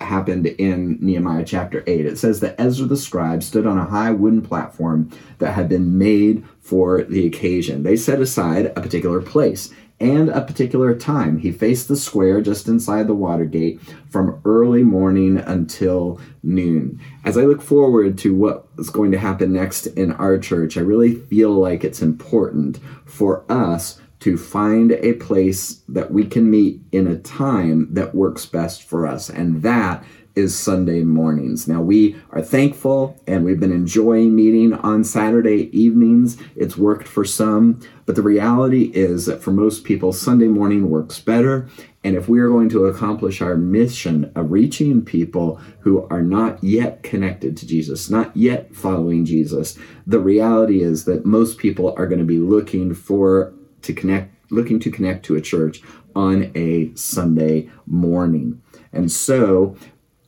happened 0.00 0.46
in 0.46 0.98
Nehemiah 1.00 1.44
chapter 1.44 1.82
8. 1.86 2.06
It 2.06 2.18
says 2.18 2.40
that 2.40 2.54
Ezra 2.60 2.86
the 2.86 2.96
scribe 2.96 3.42
stood 3.42 3.66
on 3.66 3.78
a 3.78 3.84
high 3.84 4.12
wooden 4.12 4.42
platform 4.42 5.10
that 5.38 5.52
had 5.52 5.68
been 5.68 5.98
made 5.98 6.44
for 6.60 7.02
the 7.02 7.26
occasion. 7.26 7.82
They 7.82 7.96
set 7.96 8.20
aside 8.20 8.66
a 8.66 8.80
particular 8.80 9.20
place 9.20 9.72
and 10.00 10.28
a 10.28 10.42
particular 10.42 10.94
time. 10.94 11.38
He 11.38 11.50
faced 11.50 11.88
the 11.88 11.96
square 11.96 12.40
just 12.40 12.68
inside 12.68 13.08
the 13.08 13.14
water 13.14 13.44
gate 13.44 13.80
from 14.08 14.40
early 14.44 14.84
morning 14.84 15.38
until 15.38 16.20
noon. 16.42 17.00
As 17.24 17.36
I 17.36 17.42
look 17.42 17.60
forward 17.60 18.16
to 18.18 18.34
what 18.34 18.68
is 18.78 18.90
going 18.90 19.10
to 19.10 19.18
happen 19.18 19.52
next 19.52 19.86
in 19.86 20.12
our 20.12 20.38
church, 20.38 20.76
I 20.76 20.82
really 20.82 21.16
feel 21.16 21.50
like 21.50 21.82
it's 21.82 22.00
important 22.00 22.78
for 23.04 23.44
us 23.50 24.00
to 24.20 24.36
find 24.36 24.92
a 24.92 25.14
place 25.14 25.82
that 25.88 26.12
we 26.12 26.24
can 26.24 26.50
meet 26.50 26.80
in 26.92 27.06
a 27.06 27.18
time 27.18 27.92
that 27.94 28.14
works 28.14 28.46
best 28.46 28.82
for 28.82 29.06
us. 29.06 29.30
And 29.30 29.62
that 29.62 30.04
is 30.38 30.56
Sunday 30.56 31.02
mornings. 31.02 31.66
Now, 31.66 31.82
we 31.82 32.14
are 32.30 32.42
thankful 32.42 33.20
and 33.26 33.44
we've 33.44 33.58
been 33.58 33.72
enjoying 33.72 34.36
meeting 34.36 34.72
on 34.72 35.02
Saturday 35.02 35.68
evenings. 35.76 36.36
It's 36.54 36.76
worked 36.76 37.08
for 37.08 37.24
some, 37.24 37.80
but 38.06 38.14
the 38.14 38.22
reality 38.22 38.92
is 38.94 39.26
that 39.26 39.42
for 39.42 39.50
most 39.50 39.82
people, 39.82 40.12
Sunday 40.12 40.46
morning 40.46 40.90
works 40.90 41.18
better. 41.18 41.68
And 42.04 42.14
if 42.14 42.28
we 42.28 42.38
are 42.38 42.48
going 42.48 42.68
to 42.70 42.86
accomplish 42.86 43.42
our 43.42 43.56
mission 43.56 44.30
of 44.36 44.52
reaching 44.52 45.04
people 45.04 45.56
who 45.80 46.06
are 46.08 46.22
not 46.22 46.62
yet 46.62 47.02
connected 47.02 47.56
to 47.56 47.66
Jesus, 47.66 48.08
not 48.08 48.36
yet 48.36 48.72
following 48.72 49.24
Jesus, 49.24 49.76
the 50.06 50.20
reality 50.20 50.82
is 50.82 51.04
that 51.06 51.26
most 51.26 51.58
people 51.58 51.94
are 51.96 52.06
going 52.06 52.20
to 52.20 52.24
be 52.24 52.38
looking 52.38 52.94
for 52.94 53.52
to 53.82 53.92
connect, 53.92 54.34
looking 54.50 54.78
to 54.80 54.90
connect 54.90 55.24
to 55.26 55.36
a 55.36 55.40
church 55.40 55.82
on 56.14 56.50
a 56.54 56.94
Sunday 56.94 57.70
morning. 57.86 58.60
And 58.92 59.10
so 59.10 59.76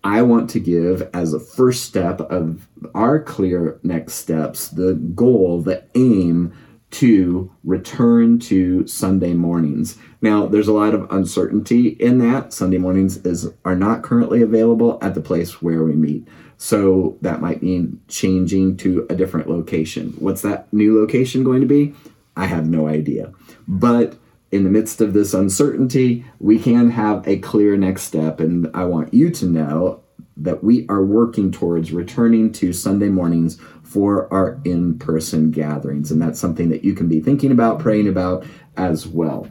I 0.03 0.23
want 0.23 0.49
to 0.51 0.61
give 0.61 1.09
as 1.13 1.35
a 1.35 1.41
first 1.41 1.85
step 1.85 2.21
of 2.21 2.69
our 2.95 3.21
clear 3.21 3.79
next 3.83 4.15
steps 4.15 4.69
the 4.69 4.95
goal, 4.95 5.61
the 5.61 5.85
aim 5.95 6.53
to 6.93 7.53
return 7.63 8.39
to 8.39 8.87
Sunday 8.87 9.33
mornings. 9.33 9.97
Now, 10.21 10.47
there's 10.47 10.69
a 10.69 10.73
lot 10.73 10.95
of 10.95 11.11
uncertainty 11.11 11.89
in 11.89 12.19
that. 12.19 12.53
Sunday 12.53 12.79
mornings 12.79 13.19
is 13.19 13.49
are 13.65 13.77
not 13.77 14.03
currently 14.03 14.43
available 14.43 14.99
at 15.01 15.15
the 15.15 15.21
place 15.21 15.63
where 15.63 15.85
we 15.85 15.93
meet. 15.93 16.27
So 16.57 17.17
that 17.23 17.41
might 17.41 17.63
mean 17.63 18.01
changing 18.09 18.77
to 18.79 19.07
a 19.09 19.15
different 19.15 19.49
location. 19.49 20.15
What's 20.19 20.43
that 20.43 20.71
new 20.73 21.01
location 21.01 21.45
going 21.45 21.61
to 21.61 21.67
be? 21.67 21.95
I 22.37 22.47
have 22.47 22.69
no 22.69 22.89
idea. 22.89 23.33
But 23.71 24.19
in 24.51 24.65
the 24.65 24.71
midst 24.71 25.01
of 25.01 25.13
this 25.13 25.33
uncertainty, 25.33 26.25
we 26.41 26.59
can 26.59 26.91
have 26.91 27.27
a 27.27 27.39
clear 27.39 27.77
next 27.77 28.03
step. 28.03 28.41
And 28.41 28.69
I 28.75 28.85
want 28.85 29.15
you 29.15 29.31
to 29.31 29.47
know 29.47 30.03
that 30.37 30.65
we 30.65 30.89
are 30.89 31.05
working 31.05 31.53
towards 31.53 31.93
returning 31.93 32.51
to 32.55 32.73
Sunday 32.73 33.11
mornings 33.11 33.61
for 33.85 34.33
our 34.33 34.61
in 34.65 34.99
person 34.99 35.53
gatherings. 35.53 36.11
And 36.11 36.21
that's 36.21 36.41
something 36.41 36.69
that 36.71 36.83
you 36.83 36.95
can 36.95 37.09
be 37.09 37.21
thinking 37.21 37.53
about, 37.53 37.79
praying 37.79 38.09
about 38.09 38.45
as 38.77 39.07
well. 39.07 39.49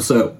So 0.00 0.38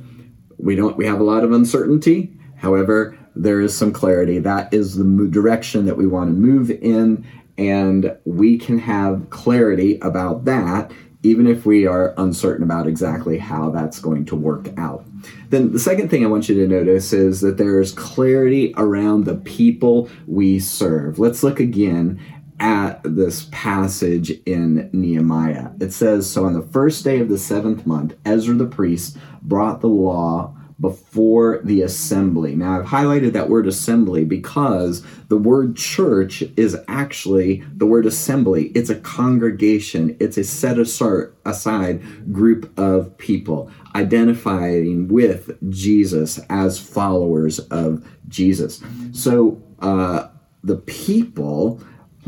we 0.56 0.74
don't, 0.74 0.96
we 0.96 1.04
have 1.04 1.20
a 1.20 1.24
lot 1.24 1.44
of 1.44 1.52
uncertainty. 1.52 2.32
However, 2.56 3.18
there 3.34 3.60
is 3.60 3.76
some 3.76 3.92
clarity. 3.92 4.38
That 4.38 4.72
is 4.72 4.96
the 4.96 5.28
direction 5.30 5.84
that 5.84 5.98
we 5.98 6.06
want 6.06 6.30
to 6.30 6.34
move 6.34 6.70
in. 6.70 7.26
And 7.58 8.16
we 8.24 8.56
can 8.56 8.78
have 8.78 9.28
clarity 9.28 9.98
about 10.00 10.46
that 10.46 10.92
even 11.26 11.46
if 11.46 11.66
we 11.66 11.86
are 11.86 12.14
uncertain 12.16 12.62
about 12.62 12.86
exactly 12.86 13.38
how 13.38 13.70
that's 13.70 13.98
going 13.98 14.24
to 14.24 14.36
work 14.36 14.68
out. 14.76 15.04
Then 15.50 15.72
the 15.72 15.80
second 15.80 16.08
thing 16.08 16.24
I 16.24 16.28
want 16.28 16.48
you 16.48 16.54
to 16.54 16.68
notice 16.68 17.12
is 17.12 17.40
that 17.40 17.56
there's 17.56 17.92
clarity 17.92 18.72
around 18.76 19.24
the 19.24 19.34
people 19.34 20.08
we 20.26 20.60
serve. 20.60 21.18
Let's 21.18 21.42
look 21.42 21.58
again 21.58 22.20
at 22.60 23.00
this 23.02 23.48
passage 23.50 24.30
in 24.46 24.88
Nehemiah. 24.92 25.70
It 25.80 25.92
says, 25.92 26.30
So 26.30 26.46
on 26.46 26.54
the 26.54 26.62
first 26.62 27.04
day 27.04 27.18
of 27.20 27.28
the 27.28 27.38
seventh 27.38 27.86
month, 27.86 28.14
Ezra 28.24 28.54
the 28.54 28.66
priest 28.66 29.16
brought 29.42 29.80
the 29.80 29.88
law 29.88 30.56
before 30.78 31.60
the 31.64 31.82
assembly. 31.82 32.54
Now, 32.54 32.78
I've 32.78 32.86
highlighted 32.86 33.32
that 33.32 33.48
word 33.48 33.66
assembly 33.66 34.24
because 34.24 35.02
the 35.28 35.38
word 35.38 35.76
church 35.76 36.42
is 36.56 36.76
actually 36.86 37.64
the 37.74 37.86
word 37.86 38.04
assembly. 38.04 38.66
It's 38.74 38.90
a 38.90 39.00
congregation, 39.00 40.16
it's 40.20 40.36
a 40.36 40.44
set 40.44 40.78
aside 40.78 42.32
group 42.32 42.78
of 42.78 43.16
people 43.16 43.70
identifying 43.94 45.08
with 45.08 45.56
Jesus 45.70 46.38
as 46.50 46.78
followers 46.78 47.58
of 47.58 48.06
Jesus. 48.28 48.82
So, 49.12 49.62
uh, 49.78 50.28
the 50.62 50.76
people 50.76 51.80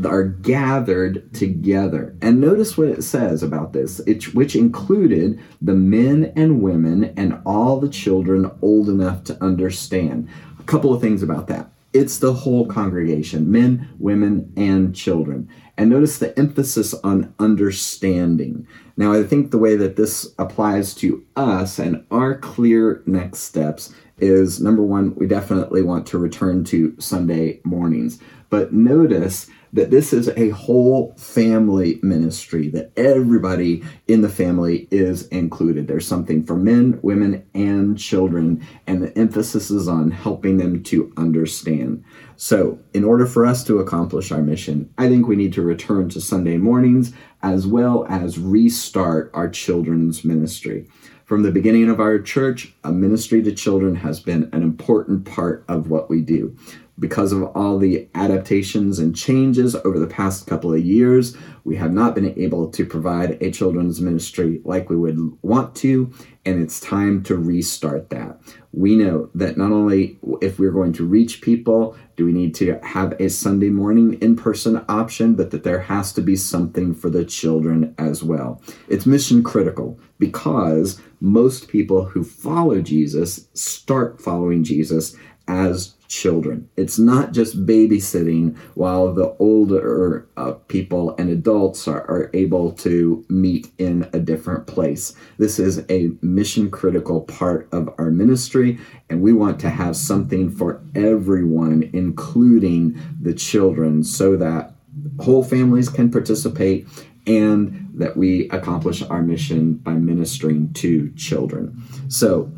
are 0.07 0.23
gathered 0.23 1.33
together. 1.33 2.15
And 2.21 2.39
notice 2.39 2.77
what 2.77 2.89
it 2.89 3.03
says 3.03 3.43
about 3.43 3.73
this, 3.73 3.99
it, 4.01 4.33
which 4.33 4.55
included 4.55 5.39
the 5.61 5.73
men 5.73 6.31
and 6.35 6.61
women 6.61 7.13
and 7.17 7.41
all 7.45 7.79
the 7.79 7.89
children 7.89 8.49
old 8.61 8.89
enough 8.89 9.23
to 9.25 9.43
understand. 9.43 10.29
A 10.59 10.63
couple 10.63 10.93
of 10.93 11.01
things 11.01 11.23
about 11.23 11.47
that. 11.47 11.71
It's 11.91 12.19
the 12.19 12.33
whole 12.33 12.67
congregation 12.67 13.51
men, 13.51 13.89
women, 13.97 14.53
and 14.55 14.95
children. 14.95 15.49
And 15.75 15.89
notice 15.89 16.19
the 16.19 16.37
emphasis 16.37 16.93
on 16.93 17.33
understanding. 17.39 18.67
Now, 18.95 19.13
I 19.13 19.23
think 19.23 19.49
the 19.49 19.57
way 19.57 19.75
that 19.75 19.95
this 19.95 20.33
applies 20.37 20.93
to 20.95 21.25
us 21.35 21.79
and 21.79 22.05
our 22.11 22.37
clear 22.37 23.01
next 23.05 23.39
steps 23.39 23.93
is 24.19 24.59
number 24.59 24.83
one, 24.83 25.15
we 25.15 25.25
definitely 25.25 25.81
want 25.81 26.05
to 26.07 26.17
return 26.17 26.63
to 26.65 26.95
Sunday 26.99 27.61
mornings. 27.63 28.19
But 28.49 28.73
notice 28.73 29.47
that 29.73 29.91
this 29.91 30.13
is 30.13 30.29
a 30.29 30.49
whole 30.49 31.13
family 31.17 31.99
ministry, 32.01 32.69
that 32.69 32.91
everybody 32.97 33.83
in 34.07 34.21
the 34.21 34.29
family 34.29 34.87
is 34.91 35.27
included. 35.27 35.87
There's 35.87 36.07
something 36.07 36.43
for 36.43 36.55
men, 36.55 36.99
women, 37.01 37.45
and 37.53 37.97
children, 37.97 38.65
and 38.87 39.01
the 39.01 39.17
emphasis 39.17 39.69
is 39.69 39.87
on 39.87 40.11
helping 40.11 40.57
them 40.57 40.83
to 40.83 41.13
understand. 41.17 42.03
So, 42.35 42.79
in 42.93 43.03
order 43.03 43.25
for 43.25 43.45
us 43.45 43.63
to 43.65 43.79
accomplish 43.79 44.31
our 44.31 44.41
mission, 44.41 44.91
I 44.97 45.09
think 45.09 45.27
we 45.27 45.35
need 45.35 45.53
to 45.53 45.61
return 45.61 46.09
to 46.09 46.21
Sunday 46.21 46.57
mornings 46.57 47.13
as 47.41 47.67
well 47.67 48.05
as 48.09 48.39
restart 48.39 49.29
our 49.33 49.49
children's 49.49 50.23
ministry. 50.23 50.87
From 51.25 51.43
the 51.43 51.51
beginning 51.51 51.89
of 51.89 51.99
our 51.99 52.17
church, 52.17 52.73
a 52.83 52.91
ministry 52.91 53.43
to 53.43 53.51
children 53.51 53.93
has 53.97 54.19
been 54.19 54.49
an 54.51 54.63
important 54.63 55.25
part 55.25 55.63
of 55.67 55.87
what 55.87 56.09
we 56.09 56.21
do 56.21 56.57
because 56.99 57.31
of 57.31 57.43
all 57.55 57.77
the 57.77 58.07
adaptations 58.13 58.99
and 58.99 59.15
changes 59.15 59.75
over 59.77 59.97
the 59.97 60.07
past 60.07 60.47
couple 60.47 60.73
of 60.73 60.83
years, 60.83 61.35
we 61.63 61.75
have 61.77 61.93
not 61.93 62.15
been 62.15 62.37
able 62.37 62.69
to 62.71 62.85
provide 62.85 63.41
a 63.41 63.51
children's 63.51 64.01
ministry 64.01 64.61
like 64.65 64.89
we 64.89 64.95
would 64.95 65.17
want 65.41 65.75
to, 65.75 66.11
and 66.45 66.61
it's 66.61 66.79
time 66.79 67.23
to 67.23 67.37
restart 67.37 68.09
that. 68.09 68.39
We 68.71 68.95
know 68.95 69.29
that 69.35 69.57
not 69.57 69.71
only 69.71 70.19
if 70.41 70.59
we're 70.59 70.71
going 70.71 70.93
to 70.93 71.05
reach 71.05 71.41
people, 71.41 71.95
do 72.15 72.25
we 72.25 72.31
need 72.31 72.53
to 72.55 72.79
have 72.83 73.13
a 73.19 73.29
Sunday 73.29 73.69
morning 73.69 74.13
in 74.21 74.35
person 74.35 74.83
option, 74.89 75.35
but 75.35 75.51
that 75.51 75.63
there 75.63 75.79
has 75.79 76.11
to 76.13 76.21
be 76.21 76.35
something 76.35 76.93
for 76.93 77.09
the 77.09 77.25
children 77.25 77.95
as 77.97 78.23
well. 78.23 78.61
It's 78.87 79.05
mission 79.05 79.43
critical 79.43 79.99
because 80.17 81.01
most 81.21 81.67
people 81.67 82.05
who 82.05 82.23
follow 82.23 82.81
Jesus 82.81 83.47
start 83.53 84.21
following 84.21 84.63
Jesus 84.63 85.15
as 85.47 85.95
children. 86.09 86.67
It's 86.75 86.99
not 86.99 87.31
just 87.31 87.65
babysitting 87.65 88.57
while 88.73 89.13
the 89.13 89.35
older 89.39 90.27
uh, 90.35 90.53
people 90.67 91.15
and 91.17 91.29
adults 91.29 91.87
are, 91.87 92.01
are 92.01 92.29
able 92.33 92.71
to 92.73 93.23
meet 93.29 93.71
in 93.77 94.09
a 94.11 94.19
different 94.19 94.67
place. 94.67 95.13
This 95.37 95.59
is 95.59 95.85
a 95.89 96.09
mission 96.21 96.69
critical 96.69 97.21
part 97.21 97.69
of 97.71 97.93
our 97.97 98.09
ministry, 98.09 98.79
and 99.09 99.21
we 99.21 99.31
want 99.31 99.59
to 99.61 99.69
have 99.69 99.95
something 99.95 100.49
for 100.49 100.81
everyone, 100.95 101.89
including 101.93 102.99
the 103.21 103.33
children, 103.33 104.03
so 104.03 104.35
that 104.35 104.73
whole 105.19 105.43
families 105.43 105.89
can 105.89 106.11
participate 106.11 106.87
and 107.27 107.89
that 107.93 108.17
we 108.17 108.49
accomplish 108.49 109.03
our 109.03 109.21
mission 109.21 109.75
by 109.75 109.93
ministering 109.93 110.73
to 110.73 111.11
children. 111.11 111.83
So, 112.07 112.51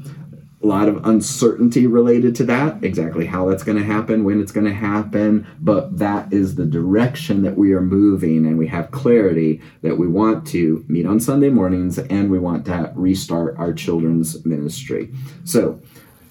a 0.64 0.68
lot 0.68 0.88
of 0.88 1.06
uncertainty 1.06 1.88
related 1.88 2.36
to 2.36 2.44
that, 2.44 2.84
exactly 2.84 3.26
how 3.26 3.50
that's 3.50 3.64
going 3.64 3.78
to 3.78 3.84
happen, 3.84 4.24
when 4.24 4.40
it's 4.40 4.52
going 4.52 4.68
to 4.68 4.74
happen, 4.74 5.48
but 5.60 5.98
that 5.98 6.32
is 6.32 6.56
the 6.56 6.66
direction 6.66 7.42
that 7.44 7.58
we 7.58 7.74
are 7.74 7.82
moving, 7.82 8.46
and 8.46 8.58
we 8.58 8.68
have 8.68 8.92
clarity 8.92 9.62
that 9.82 9.98
we 9.98 10.08
want 10.08 10.46
to 10.48 10.86
meet 10.88 11.06
on 11.06 11.20
Sunday 11.20 11.50
mornings 11.50 11.98
and 11.98 12.30
we 12.30 12.38
want 12.38 12.66
to 12.66 12.92
restart 12.96 13.58
our 13.58 13.74
children's 13.74 14.46
ministry. 14.46 15.12
So 15.46 15.82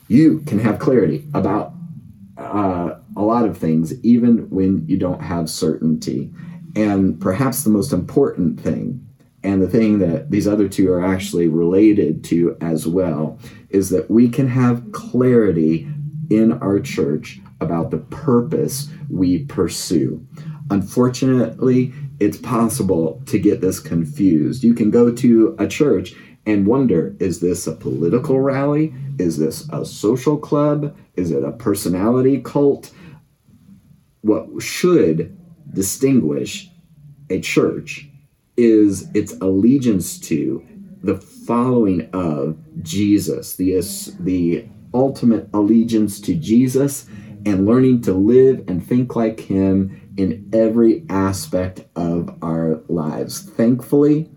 you 0.09 0.41
can 0.47 0.61
have 0.61 0.79
clarity 0.79 1.27
about 1.35 1.73
uh, 2.37 2.97
a 3.17 3.23
lot 3.23 3.45
of 3.45 3.59
things, 3.59 3.93
even 4.05 4.49
when 4.51 4.87
you 4.87 4.97
don't 4.97 5.23
have 5.23 5.51
certainty. 5.51 6.33
And 6.77 7.21
perhaps 7.21 7.65
the 7.65 7.71
most 7.71 7.93
important 7.93 8.61
thing 8.61 9.07
and 9.43 9.63
the 9.63 9.69
thing 9.69 9.99
that 10.01 10.31
these 10.31 10.47
other 10.47 10.69
two 10.69 10.93
are 10.93 11.05
actually 11.05 11.49
related 11.49 12.23
to 12.25 12.57
as 12.61 12.87
well 12.87 13.39
is 13.71 13.91
that 13.91 14.11
we 14.11 14.29
can 14.29 14.49
have 14.49 14.93
clarity 14.93 15.89
in 16.29 16.53
our 16.53 16.79
church 16.79 17.41
about 17.61 17.91
the 17.91 17.99
purpose 17.99 18.89
we 19.09 19.45
pursue. 19.45 20.25
Unfortunately, 20.71 21.93
it's 22.21 22.37
possible 22.37 23.23
to 23.27 23.39
get 23.39 23.61
this 23.61 23.81
confused. 23.81 24.63
You 24.63 24.75
can 24.75 24.91
go 24.91 25.13
to 25.13 25.57
a 25.59 25.67
church 25.67 26.15
and 26.47 26.67
wonder 26.67 27.17
is 27.19 27.41
this 27.41 27.67
a 27.67 27.73
political 27.73 28.41
rally? 28.41 28.95
Is 29.19 29.39
this 29.39 29.69
a 29.71 29.85
social 29.85 30.39
club? 30.39 30.97
Is 31.17 31.31
it 31.31 31.45
a 31.45 31.53
personality 31.53 32.41
cult? 32.41 32.91
What 34.23 34.63
should 34.63 35.37
distinguish 35.73 36.69
a 37.31 37.41
church 37.41 38.10
is 38.61 39.11
its 39.15 39.33
allegiance 39.41 40.19
to 40.19 40.63
the 41.03 41.17
following 41.17 42.11
of 42.13 42.59
Jesus, 42.83 43.57
the, 43.57 43.81
the 44.21 44.69
ultimate 44.93 45.49
allegiance 45.55 46.21
to 46.21 46.35
Jesus, 46.35 47.07
and 47.47 47.65
learning 47.65 48.03
to 48.03 48.13
live 48.13 48.63
and 48.69 48.87
think 48.87 49.17
like 49.17 49.41
Him 49.41 50.13
in 50.19 50.51
every 50.53 51.07
aspect 51.09 51.87
of 51.97 52.37
our 52.43 52.83
lives. 52.89 53.41
Thankfully, 53.41 54.31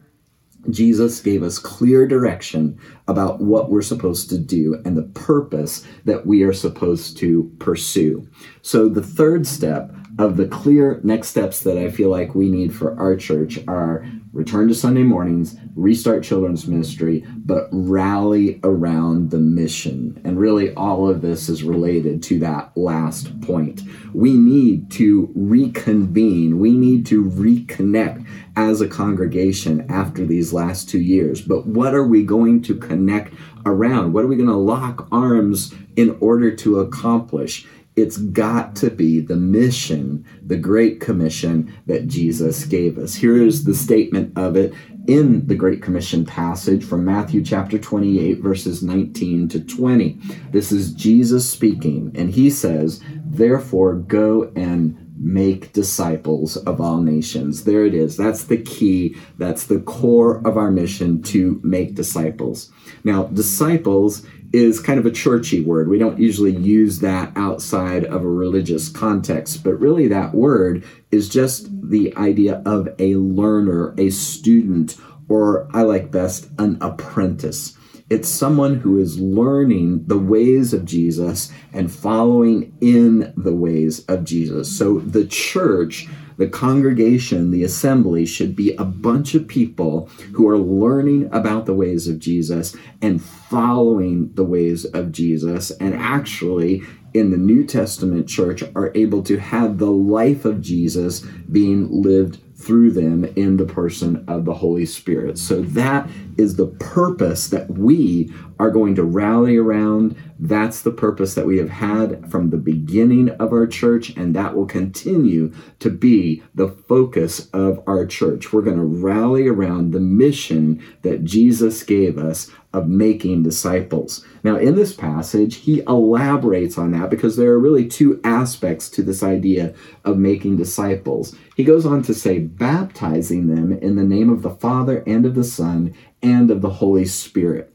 Jesus 0.70 1.20
gave 1.20 1.44
us 1.44 1.60
clear 1.60 2.08
direction 2.08 2.80
about 3.10 3.42
what 3.42 3.70
we're 3.70 3.82
supposed 3.82 4.30
to 4.30 4.38
do 4.38 4.82
and 4.86 4.96
the 4.96 5.04
purpose 5.04 5.86
that 6.06 6.26
we 6.26 6.44
are 6.44 6.54
supposed 6.54 7.18
to 7.18 7.52
pursue. 7.60 8.26
So, 8.62 8.88
the 8.88 9.04
third 9.04 9.46
step 9.46 9.94
of 10.20 10.38
the 10.38 10.48
clear 10.48 11.00
next 11.04 11.30
steps 11.30 11.62
that 11.62 11.78
I 11.78 11.90
feel 11.90 12.10
like 12.10 12.36
we 12.36 12.50
need 12.50 12.74
for 12.74 12.98
our 13.00 13.16
church 13.16 13.60
are 13.68 14.06
return 14.32 14.68
to 14.68 14.76
Sunday 14.76 15.04
mornings, 15.04 15.56
restart 15.76 16.24
children's 16.24 16.68
ministry, 16.68 17.24
but 17.38 17.68
rally 17.72 18.60
around 18.64 19.30
the 19.32 19.40
mission. 19.40 20.20
And 20.24 20.40
really, 20.40 20.74
all 20.76 21.10
of 21.10 21.22
this 21.22 21.50
is 21.50 21.64
related 21.64 22.22
to 22.24 22.40
that 22.40 22.76
last 22.76 23.40
point. 23.42 23.84
We 24.14 24.34
need 24.34 24.92
to 24.92 25.32
reconvene, 25.36 26.60
we 26.60 26.72
need 26.72 27.06
to 27.08 27.24
reconnect 27.24 28.26
as 28.56 28.82
a 28.82 28.88
congregation 28.88 29.86
after 29.90 30.26
these 30.26 30.54
last 30.54 30.90
two 30.90 31.02
years. 31.02 31.42
But 31.42 31.66
what 31.66 31.94
are 31.94 32.06
we 32.06 32.24
going 32.24 32.62
to 32.64 32.76
connect 32.76 33.34
around? 33.66 34.14
What 34.14 34.26
are 34.26 34.28
we 34.28 34.36
going 34.36 34.50
to 34.50 34.56
lock 34.56 35.08
arms 35.12 35.74
in 35.96 36.18
order 36.20 36.56
to 36.56 36.80
accomplish? 36.80 37.68
It's 37.96 38.18
got 38.18 38.76
to 38.78 38.90
be 38.90 39.20
the 39.20 39.36
mission, 39.36 40.26
the 40.46 40.58
Great 40.58 41.00
Commission 41.00 41.74
that 41.86 42.08
Jesus 42.08 42.66
gave 42.66 42.98
us. 42.98 43.14
Here 43.16 43.38
is 43.38 43.64
the 43.64 43.76
statement 43.76 44.36
of 44.38 44.56
it 44.56 44.74
in 45.08 45.46
the 45.48 45.56
Great 45.56 45.82
Commission 45.82 46.26
passage 46.26 46.84
from 46.84 47.06
Matthew 47.06 47.44
chapter 47.44 47.78
28, 47.78 48.40
verses 48.40 48.82
19 48.82 49.50
to 49.50 49.60
20. 49.60 50.18
This 50.52 50.72
is 50.72 50.94
Jesus 50.94 51.48
speaking, 51.50 52.12
and 52.16 52.32
he 52.32 52.50
says, 52.50 53.04
Therefore, 53.26 53.96
go 53.96 54.52
and 54.56 55.03
make 55.24 55.72
disciples 55.72 56.58
of 56.58 56.82
all 56.82 56.98
nations. 56.98 57.64
There 57.64 57.86
it 57.86 57.94
is. 57.94 58.18
That's 58.18 58.44
the 58.44 58.58
key. 58.58 59.16
That's 59.38 59.66
the 59.66 59.80
core 59.80 60.46
of 60.46 60.58
our 60.58 60.70
mission 60.70 61.22
to 61.24 61.62
make 61.64 61.96
disciples. 61.96 62.72
Now, 63.04 63.24
disciples 63.24 64.26
is 64.52 64.80
kind 64.80 65.00
of 65.00 65.06
a 65.06 65.12
churchy 65.12 65.64
word. 65.64 65.90
We 65.90 65.98
don't 65.98 66.20
usually 66.20 66.56
use 66.56 67.00
that 67.00 67.32
outside 67.36 68.06
of 68.06 68.24
a 68.24 68.30
religious 68.30 68.90
context, 68.90 69.64
but 69.64 69.80
really 69.80 70.08
that 70.10 70.36
word 70.36 70.84
is 71.10 71.30
just 71.30 71.70
the 71.90 72.16
idea 72.16 72.62
of 72.66 72.90
a 73.00 73.16
learner, 73.16 73.96
a 73.98 74.12
student, 74.12 74.98
or 75.28 75.68
I 75.74 75.82
like 75.82 76.12
best, 76.12 76.50
an 76.60 76.78
apprentice. 76.82 77.76
It's 78.14 78.30
someone 78.30 78.76
who 78.76 79.00
is 79.00 79.20
learning 79.20 80.04
the 80.06 80.20
ways 80.20 80.72
of 80.72 80.86
Jesus 80.86 81.52
and 81.74 81.92
following 81.92 82.78
in 82.80 83.34
the 83.36 83.56
ways 83.56 84.06
of 84.06 84.24
Jesus. 84.24 84.78
So 84.78 85.00
the 85.00 85.26
church 85.26 86.08
the 86.38 86.48
congregation, 86.48 87.52
the 87.52 87.64
assembly 87.64 88.26
should 88.26 88.56
be 88.56 88.76
a 88.76 88.84
bunch 88.84 89.36
of 89.36 89.48
people 89.48 90.08
who 90.34 90.48
are 90.50 90.58
learning 90.58 91.30
about 91.32 91.68
the 91.68 91.76
ways 91.76 92.08
of 92.08 92.18
Jesus 92.20 92.76
and 93.02 93.24
following 93.24 94.34
the 94.34 94.44
ways 94.44 94.86
of 94.86 95.12
Jesus 95.12 95.70
and 95.72 95.94
actually 95.94 96.82
in 97.14 97.30
the 97.30 97.38
New 97.38 97.64
Testament 97.64 98.28
church 98.28 98.64
are 98.76 98.92
able 98.96 99.22
to 99.24 99.38
have 99.38 99.78
the 99.78 99.92
life 99.92 100.46
of 100.46 100.62
Jesus 100.62 101.20
being 101.52 102.02
lived 102.02 102.40
through 102.64 102.92
them 102.92 103.26
in 103.36 103.58
the 103.58 103.66
person 103.66 104.24
of 104.28 104.46
the 104.46 104.54
Holy 104.54 104.86
Spirit. 104.86 105.38
So 105.38 105.62
that 105.62 106.10
is 106.38 106.56
the 106.56 106.68
purpose 106.68 107.48
that 107.48 107.70
we 107.70 108.34
are 108.60 108.72
going 108.72 108.96
to 108.96 109.04
rally 109.04 109.58
around. 109.58 110.16
That's 110.40 110.82
the 110.82 110.92
purpose 110.92 111.36
that 111.36 111.46
we 111.46 111.58
have 111.58 111.70
had 111.70 112.30
from 112.30 112.50
the 112.50 112.58
beginning 112.58 113.30
of 113.32 113.52
our 113.52 113.68
church, 113.68 114.16
and 114.16 114.36
that 114.36 114.56
will 114.56 114.66
continue 114.66 115.54
to 115.80 115.90
be 115.90 116.44
the 116.54 116.68
focus 116.68 117.50
of 117.54 117.82
our 117.88 118.06
church. 118.06 118.52
We're 118.52 118.62
going 118.62 118.78
to 118.78 118.84
rally 118.84 119.48
around 119.48 119.92
the 119.92 120.00
mission 120.00 120.84
that 121.02 121.24
Jesus 121.24 121.84
gave 121.84 122.18
us 122.18 122.50
of 122.74 122.88
making 122.88 123.44
disciples. 123.44 124.26
Now, 124.44 124.58
in 124.58 124.76
this 124.76 124.94
passage, 124.94 125.58
he 125.58 125.82
elaborates 125.82 126.78
on 126.78 126.92
that 126.92 127.12
because 127.12 127.38
there 127.38 127.52
are 127.52 127.60
really 127.60 127.88
two 127.88 128.20
aspects 128.24 128.90
to 128.90 129.04
this 129.04 129.22
idea 129.22 129.76
of 130.04 130.18
making 130.18 130.58
disciples. 130.58 131.36
He 131.56 131.64
goes 131.64 131.86
on 131.86 132.02
to 132.04 132.16
say, 132.16 132.40
baptizing 132.40 133.48
them 133.48 133.72
in 133.72 133.96
the 133.96 134.04
name 134.04 134.30
of 134.32 134.42
the 134.42 134.50
Father 134.50 135.04
and 135.06 135.26
of 135.26 135.36
the 135.36 135.44
Son 135.44 135.94
and 136.24 136.50
of 136.50 136.62
the 136.62 136.70
Holy 136.70 137.06
Spirit. 137.06 137.72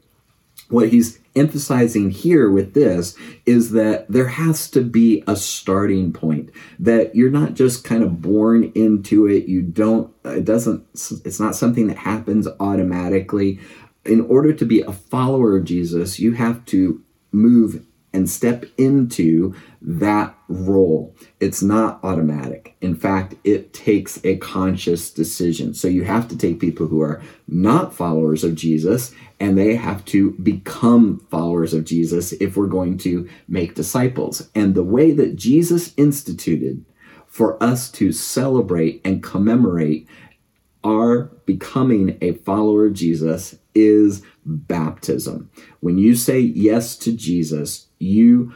What 0.68 0.88
he's 0.88 1.20
emphasizing 1.36 2.10
here 2.10 2.50
with 2.50 2.74
this 2.74 3.16
is 3.46 3.70
that 3.70 4.10
there 4.10 4.26
has 4.26 4.68
to 4.70 4.82
be 4.82 5.22
a 5.28 5.36
starting 5.36 6.12
point 6.12 6.50
that 6.80 7.14
you're 7.14 7.30
not 7.30 7.54
just 7.54 7.84
kind 7.84 8.02
of 8.02 8.20
born 8.20 8.72
into 8.74 9.28
it 9.28 9.44
you 9.44 9.62
don't 9.62 10.12
it 10.24 10.44
doesn't 10.44 10.84
it's 11.24 11.38
not 11.38 11.54
something 11.54 11.86
that 11.86 11.98
happens 11.98 12.48
automatically 12.58 13.60
in 14.08 14.22
order 14.22 14.52
to 14.52 14.64
be 14.64 14.80
a 14.80 14.92
follower 14.92 15.56
of 15.56 15.64
Jesus, 15.64 16.18
you 16.18 16.32
have 16.32 16.64
to 16.66 17.02
move 17.30 17.84
and 18.18 18.28
step 18.28 18.66
into 18.76 19.54
that 19.80 20.36
role. 20.48 21.14
It's 21.38 21.62
not 21.62 22.00
automatic. 22.02 22.76
In 22.80 22.96
fact, 22.96 23.36
it 23.44 23.72
takes 23.72 24.18
a 24.24 24.36
conscious 24.38 25.12
decision. 25.12 25.72
So 25.72 25.86
you 25.86 26.02
have 26.02 26.26
to 26.28 26.36
take 26.36 26.58
people 26.58 26.88
who 26.88 27.00
are 27.00 27.22
not 27.46 27.94
followers 27.94 28.42
of 28.42 28.56
Jesus 28.56 29.14
and 29.38 29.56
they 29.56 29.76
have 29.76 30.04
to 30.06 30.32
become 30.32 31.24
followers 31.30 31.72
of 31.72 31.84
Jesus 31.84 32.32
if 32.32 32.56
we're 32.56 32.66
going 32.66 32.98
to 32.98 33.28
make 33.46 33.76
disciples. 33.76 34.50
And 34.52 34.74
the 34.74 34.82
way 34.82 35.12
that 35.12 35.36
Jesus 35.36 35.94
instituted 35.96 36.84
for 37.28 37.62
us 37.62 37.88
to 37.92 38.10
celebrate 38.10 39.00
and 39.04 39.22
commemorate 39.22 40.08
our 40.82 41.24
becoming 41.46 42.18
a 42.20 42.32
follower 42.32 42.86
of 42.86 42.94
Jesus 42.94 43.54
is 43.74 44.22
baptism. 44.44 45.50
When 45.80 45.98
you 45.98 46.16
say 46.16 46.40
yes 46.40 46.96
to 46.98 47.12
Jesus, 47.12 47.87
you 47.98 48.52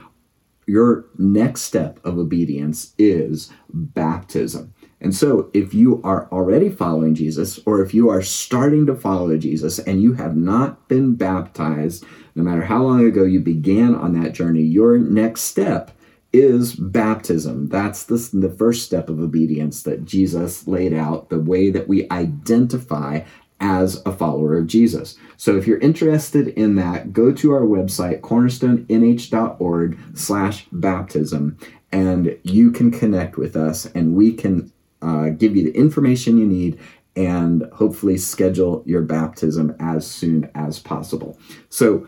your 0.67 1.07
next 1.19 1.63
step 1.63 1.99
of 2.05 2.19
obedience 2.19 2.95
is 2.97 3.51
baptism. 3.73 4.73
And 5.01 5.15
so, 5.15 5.51
if 5.53 5.75
you 5.75 6.01
are 6.05 6.29
already 6.31 6.71
following 6.71 7.17
Jesus, 7.17 7.59
or 7.67 7.83
if 7.83 7.93
you 7.93 8.09
are 8.09 8.23
starting 8.23 8.87
to 8.87 8.95
follow 8.95 9.37
Jesus 9.37 9.81
and 9.81 10.01
you 10.01 10.13
have 10.13 10.37
not 10.37 10.89
been 10.89 11.17
baptized, 11.17 12.05
no 12.37 12.45
matter 12.45 12.63
how 12.63 12.85
long 12.85 13.05
ago 13.05 13.25
you 13.25 13.41
began 13.41 13.97
on 13.97 14.13
that 14.21 14.33
journey, 14.33 14.63
your 14.63 14.99
next 14.99 15.43
step 15.43 15.91
is 16.33 16.75
baptism. 16.75 17.69
That's 17.69 18.05
the, 18.05 18.17
the 18.33 18.49
first 18.49 18.87
step 18.87 19.11
of 19.11 19.21
obedience 19.21 19.83
that 19.83 20.05
Jesus 20.05 20.67
laid 20.69 20.95
out, 20.95 21.29
the 21.29 21.41
way 21.41 21.71
that 21.71 21.89
we 21.89 22.09
identify 22.11 23.23
as 23.63 24.03
a 24.05 24.13
follower 24.13 24.59
of 24.59 24.67
Jesus. 24.67 25.17
So 25.39 25.57
if 25.57 25.67
you're 25.67 25.79
interested 25.79 26.49
in 26.49 26.75
that, 26.77 27.13
go 27.13 27.33
to 27.33 27.53
our 27.53 27.63
website, 27.63 28.21
cornerstoneh.org 28.21 29.99
slash 30.15 30.67
baptism, 30.73 31.57
and 31.93 32.37
you 32.43 32.73
can 32.73 32.91
connect 32.91 33.39
with 33.39 33.57
us 33.57 33.87
and 33.87 34.15
we 34.15 34.35
can 34.35 34.73
uh, 35.01 35.29
give 35.31 35.57
you 35.57 35.65
the 35.65 35.79
information 35.79 36.39
you 36.39 36.47
need 36.47 36.79
and 37.15 37.65
hopefully 37.73 38.17
schedule 38.17 38.83
your 38.85 39.03
baptism 39.03 39.77
as 39.79 40.07
soon 40.07 40.51
as 40.55 40.79
possible. 40.79 41.39
So 41.69 42.07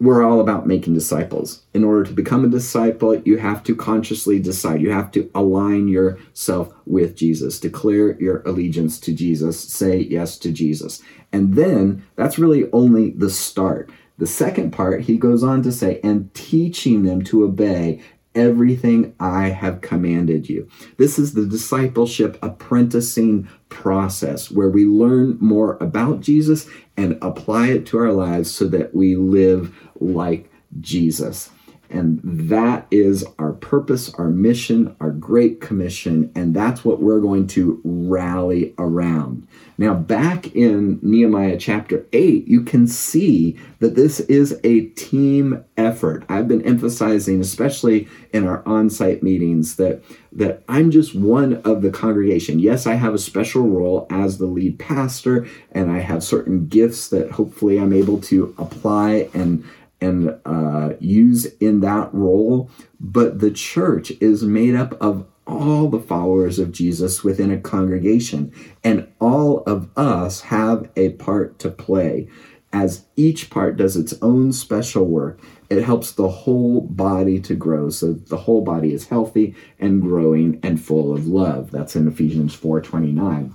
we're 0.00 0.24
all 0.24 0.40
about 0.40 0.66
making 0.66 0.94
disciples. 0.94 1.62
In 1.72 1.84
order 1.84 2.04
to 2.04 2.12
become 2.12 2.44
a 2.44 2.48
disciple, 2.48 3.16
you 3.24 3.38
have 3.38 3.62
to 3.64 3.76
consciously 3.76 4.38
decide. 4.38 4.82
You 4.82 4.90
have 4.90 5.10
to 5.12 5.30
align 5.34 5.88
yourself 5.88 6.72
with 6.84 7.16
Jesus, 7.16 7.60
declare 7.60 8.20
your 8.20 8.42
allegiance 8.42 8.98
to 9.00 9.12
Jesus, 9.12 9.58
say 9.58 9.98
yes 9.98 10.36
to 10.38 10.52
Jesus. 10.52 11.00
And 11.32 11.54
then 11.54 12.04
that's 12.16 12.38
really 12.38 12.70
only 12.72 13.10
the 13.10 13.30
start. 13.30 13.90
The 14.18 14.26
second 14.26 14.72
part, 14.72 15.02
he 15.02 15.16
goes 15.16 15.42
on 15.42 15.62
to 15.62 15.72
say, 15.72 16.00
and 16.04 16.32
teaching 16.34 17.02
them 17.02 17.22
to 17.22 17.44
obey 17.44 18.00
everything 18.34 19.14
I 19.20 19.48
have 19.48 19.80
commanded 19.80 20.48
you. 20.48 20.68
This 20.96 21.18
is 21.18 21.34
the 21.34 21.46
discipleship 21.46 22.38
apprenticing 22.42 23.48
process 23.68 24.50
where 24.50 24.68
we 24.68 24.84
learn 24.84 25.38
more 25.40 25.76
about 25.80 26.20
Jesus 26.20 26.68
and 26.96 27.18
apply 27.22 27.68
it 27.68 27.86
to 27.86 27.98
our 27.98 28.12
lives 28.12 28.50
so 28.50 28.66
that 28.68 28.94
we 28.94 29.16
live 29.16 29.74
like 30.00 30.50
Jesus. 30.80 31.50
And 31.90 32.20
that 32.24 32.86
is 32.90 33.24
our 33.38 33.52
purpose, 33.52 34.12
our 34.14 34.28
mission, 34.28 34.96
our 35.00 35.10
great 35.10 35.60
commission, 35.60 36.32
and 36.34 36.54
that's 36.54 36.84
what 36.84 37.00
we're 37.00 37.20
going 37.20 37.46
to 37.48 37.80
rally 37.84 38.74
around. 38.78 39.46
Now, 39.76 39.94
back 39.94 40.54
in 40.54 41.00
Nehemiah 41.02 41.56
chapter 41.58 42.06
8, 42.12 42.46
you 42.46 42.62
can 42.62 42.86
see 42.86 43.58
that 43.80 43.96
this 43.96 44.20
is 44.20 44.58
a 44.62 44.86
team 44.90 45.64
effort. 45.76 46.24
I've 46.28 46.46
been 46.46 46.62
emphasizing, 46.62 47.40
especially 47.40 48.08
in 48.32 48.46
our 48.46 48.66
on 48.66 48.88
site 48.88 49.22
meetings, 49.22 49.76
that, 49.76 50.02
that 50.32 50.62
I'm 50.68 50.90
just 50.92 51.14
one 51.14 51.54
of 51.64 51.82
the 51.82 51.90
congregation. 51.90 52.60
Yes, 52.60 52.86
I 52.86 52.94
have 52.94 53.14
a 53.14 53.18
special 53.18 53.62
role 53.62 54.06
as 54.10 54.38
the 54.38 54.46
lead 54.46 54.78
pastor, 54.78 55.46
and 55.72 55.90
I 55.90 55.98
have 55.98 56.22
certain 56.22 56.68
gifts 56.68 57.08
that 57.08 57.32
hopefully 57.32 57.78
I'm 57.78 57.92
able 57.92 58.20
to 58.22 58.54
apply 58.58 59.28
and 59.34 59.64
and 60.00 60.38
uh, 60.44 60.94
use 61.00 61.46
in 61.60 61.80
that 61.80 62.12
role. 62.12 62.70
But 63.00 63.40
the 63.40 63.50
church 63.50 64.10
is 64.20 64.42
made 64.42 64.74
up 64.74 65.00
of 65.00 65.26
all 65.46 65.88
the 65.88 66.00
followers 66.00 66.58
of 66.58 66.72
Jesus 66.72 67.22
within 67.22 67.50
a 67.50 67.60
congregation, 67.60 68.52
and 68.82 69.08
all 69.20 69.62
of 69.64 69.90
us 69.96 70.42
have 70.42 70.90
a 70.96 71.10
part 71.10 71.58
to 71.60 71.70
play. 71.70 72.28
As 72.72 73.04
each 73.14 73.50
part 73.50 73.76
does 73.76 73.96
its 73.96 74.14
own 74.20 74.52
special 74.52 75.04
work, 75.04 75.40
it 75.70 75.84
helps 75.84 76.12
the 76.12 76.28
whole 76.28 76.80
body 76.80 77.40
to 77.40 77.54
grow 77.54 77.88
so 77.88 78.12
the 78.12 78.36
whole 78.36 78.62
body 78.62 78.92
is 78.92 79.08
healthy 79.08 79.54
and 79.78 80.02
growing 80.02 80.58
and 80.62 80.82
full 80.82 81.14
of 81.14 81.26
love. 81.26 81.70
That's 81.70 81.94
in 81.94 82.08
Ephesians 82.08 82.54
4:29. 82.54 83.54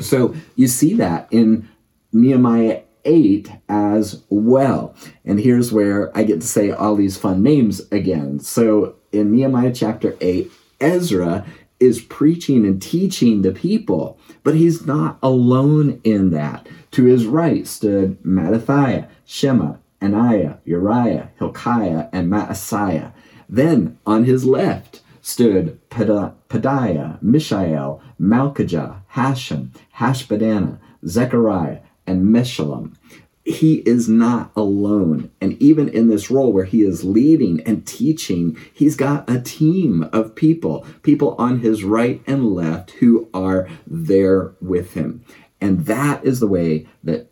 So 0.00 0.34
you 0.56 0.66
see 0.66 0.94
that 0.94 1.28
in 1.30 1.68
Nehemiah 2.12 2.82
8 3.04 3.50
as 3.68 4.22
well. 4.28 4.94
And 5.24 5.40
here's 5.40 5.72
where 5.72 6.16
I 6.16 6.22
get 6.24 6.40
to 6.40 6.46
say 6.46 6.70
all 6.70 6.96
these 6.96 7.16
fun 7.16 7.42
names 7.42 7.80
again. 7.90 8.38
So 8.40 8.96
in 9.12 9.32
Nehemiah 9.32 9.72
chapter 9.72 10.16
8, 10.20 10.50
Ezra 10.80 11.46
is 11.78 12.00
preaching 12.00 12.64
and 12.64 12.80
teaching 12.80 13.42
the 13.42 13.52
people, 13.52 14.18
but 14.44 14.54
he's 14.54 14.86
not 14.86 15.18
alone 15.22 16.00
in 16.04 16.30
that. 16.30 16.68
To 16.92 17.04
his 17.04 17.26
right 17.26 17.66
stood 17.66 18.22
Mattithiah, 18.22 19.08
Shema, 19.24 19.76
Ananiah, 20.00 20.58
Uriah, 20.64 21.30
Hilkiah, 21.38 22.08
and 22.12 22.30
Maaseiah. 22.30 23.12
Then 23.48 23.98
on 24.06 24.24
his 24.24 24.44
left 24.44 25.02
stood 25.20 25.80
Pedaiah, 25.90 27.22
Mishael, 27.22 28.02
Malchijah, 28.20 29.02
Hashem, 29.08 29.72
Hashbaddanah, 29.96 30.78
Zechariah, 31.06 31.78
and 32.06 32.34
Meshullam. 32.34 32.94
He 33.44 33.76
is 33.78 34.08
not 34.08 34.52
alone. 34.54 35.30
And 35.40 35.60
even 35.60 35.88
in 35.88 36.08
this 36.08 36.30
role 36.30 36.52
where 36.52 36.64
he 36.64 36.82
is 36.82 37.02
leading 37.02 37.60
and 37.62 37.84
teaching, 37.84 38.56
he's 38.72 38.94
got 38.94 39.28
a 39.28 39.40
team 39.40 40.08
of 40.12 40.36
people, 40.36 40.86
people 41.02 41.34
on 41.38 41.58
his 41.58 41.82
right 41.82 42.22
and 42.26 42.52
left 42.52 42.92
who 42.92 43.28
are 43.34 43.68
there 43.86 44.52
with 44.60 44.94
him. 44.94 45.24
And 45.60 45.86
that 45.86 46.24
is 46.24 46.38
the 46.38 46.46
way 46.46 46.86
that 47.02 47.30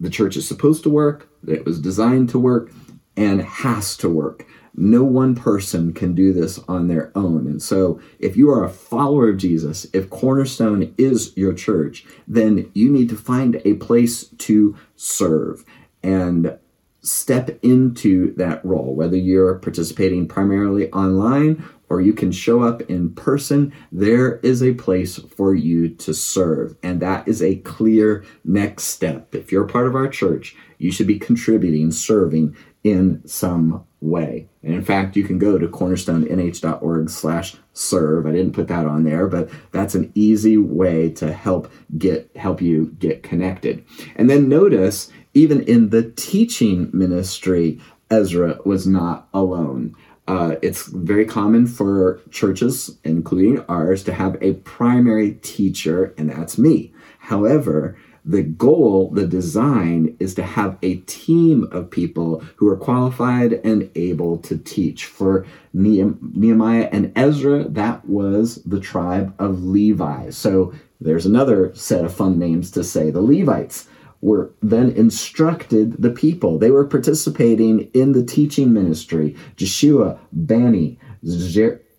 the 0.00 0.10
church 0.10 0.36
is 0.36 0.48
supposed 0.48 0.82
to 0.82 0.90
work, 0.90 1.28
that 1.44 1.54
it 1.54 1.64
was 1.64 1.80
designed 1.80 2.30
to 2.30 2.38
work, 2.40 2.72
and 3.16 3.40
has 3.42 3.96
to 3.98 4.08
work. 4.08 4.46
No 4.74 5.04
one 5.04 5.34
person 5.34 5.92
can 5.92 6.14
do 6.14 6.32
this 6.32 6.58
on 6.68 6.88
their 6.88 7.12
own. 7.14 7.46
And 7.46 7.62
so, 7.62 8.00
if 8.18 8.36
you 8.36 8.50
are 8.50 8.64
a 8.64 8.70
follower 8.70 9.28
of 9.28 9.36
Jesus, 9.36 9.86
if 9.92 10.10
Cornerstone 10.10 10.94
is 10.96 11.36
your 11.36 11.52
church, 11.52 12.04
then 12.26 12.70
you 12.72 12.90
need 12.90 13.08
to 13.10 13.16
find 13.16 13.60
a 13.64 13.74
place 13.74 14.24
to 14.24 14.76
serve 14.96 15.64
and 16.02 16.58
step 17.02 17.58
into 17.62 18.34
that 18.36 18.64
role, 18.64 18.94
whether 18.94 19.16
you're 19.16 19.58
participating 19.58 20.26
primarily 20.26 20.90
online 20.92 21.64
or 21.88 22.00
you 22.00 22.12
can 22.14 22.32
show 22.32 22.62
up 22.62 22.80
in 22.82 23.10
person, 23.14 23.72
there 23.90 24.38
is 24.38 24.62
a 24.62 24.72
place 24.74 25.18
for 25.18 25.54
you 25.54 25.90
to 25.90 26.14
serve. 26.14 26.74
And 26.82 27.00
that 27.00 27.28
is 27.28 27.42
a 27.42 27.56
clear 27.56 28.24
next 28.44 28.84
step. 28.84 29.34
If 29.34 29.52
you're 29.52 29.66
part 29.66 29.86
of 29.86 29.94
our 29.94 30.08
church, 30.08 30.56
you 30.78 30.90
should 30.90 31.06
be 31.06 31.18
contributing, 31.18 31.90
serving 31.90 32.56
in 32.82 33.20
some 33.26 33.84
way. 34.02 34.48
And 34.62 34.74
in 34.74 34.84
fact, 34.84 35.16
you 35.16 35.24
can 35.24 35.38
go 35.38 35.58
to 35.58 35.68
cornerstoneh.org 35.68 37.08
slash 37.08 37.56
serve. 37.72 38.26
I 38.26 38.32
didn't 38.32 38.52
put 38.52 38.68
that 38.68 38.86
on 38.86 39.04
there, 39.04 39.28
but 39.28 39.48
that's 39.70 39.94
an 39.94 40.10
easy 40.14 40.56
way 40.56 41.10
to 41.10 41.32
help 41.32 41.72
get 41.96 42.30
help 42.36 42.60
you 42.60 42.94
get 42.98 43.22
connected. 43.22 43.84
And 44.16 44.28
then 44.28 44.48
notice, 44.48 45.10
even 45.34 45.62
in 45.62 45.90
the 45.90 46.10
teaching 46.10 46.90
ministry, 46.92 47.80
Ezra 48.10 48.58
was 48.64 48.86
not 48.86 49.28
alone. 49.32 49.94
Uh, 50.28 50.56
it's 50.62 50.86
very 50.86 51.24
common 51.24 51.66
for 51.66 52.20
churches, 52.30 52.98
including 53.04 53.64
ours, 53.68 54.04
to 54.04 54.12
have 54.12 54.36
a 54.40 54.54
primary 54.54 55.32
teacher, 55.42 56.14
and 56.16 56.30
that's 56.30 56.58
me. 56.58 56.92
However, 57.18 57.96
the 58.24 58.42
goal, 58.42 59.10
the 59.10 59.26
design 59.26 60.16
is 60.20 60.34
to 60.36 60.42
have 60.42 60.78
a 60.82 60.96
team 60.96 61.68
of 61.72 61.90
people 61.90 62.42
who 62.56 62.68
are 62.68 62.76
qualified 62.76 63.54
and 63.64 63.90
able 63.94 64.38
to 64.38 64.56
teach. 64.58 65.06
For 65.06 65.44
Nehemiah 65.72 66.88
and 66.92 67.12
Ezra, 67.16 67.64
that 67.64 68.08
was 68.08 68.62
the 68.64 68.80
tribe 68.80 69.34
of 69.38 69.64
Levi. 69.64 70.30
So 70.30 70.72
there's 71.00 71.26
another 71.26 71.74
set 71.74 72.04
of 72.04 72.14
fun 72.14 72.38
names 72.38 72.70
to 72.72 72.84
say. 72.84 73.10
The 73.10 73.20
Levites 73.20 73.88
were 74.20 74.52
then 74.62 74.90
instructed 74.92 76.00
the 76.00 76.10
people. 76.10 76.58
They 76.58 76.70
were 76.70 76.86
participating 76.86 77.90
in 77.92 78.12
the 78.12 78.24
teaching 78.24 78.72
ministry. 78.72 79.34
Jeshua, 79.56 80.20
Bani, 80.32 80.96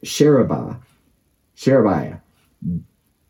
Sherebiah, 0.03 0.77
Sherebiah, 1.53 2.19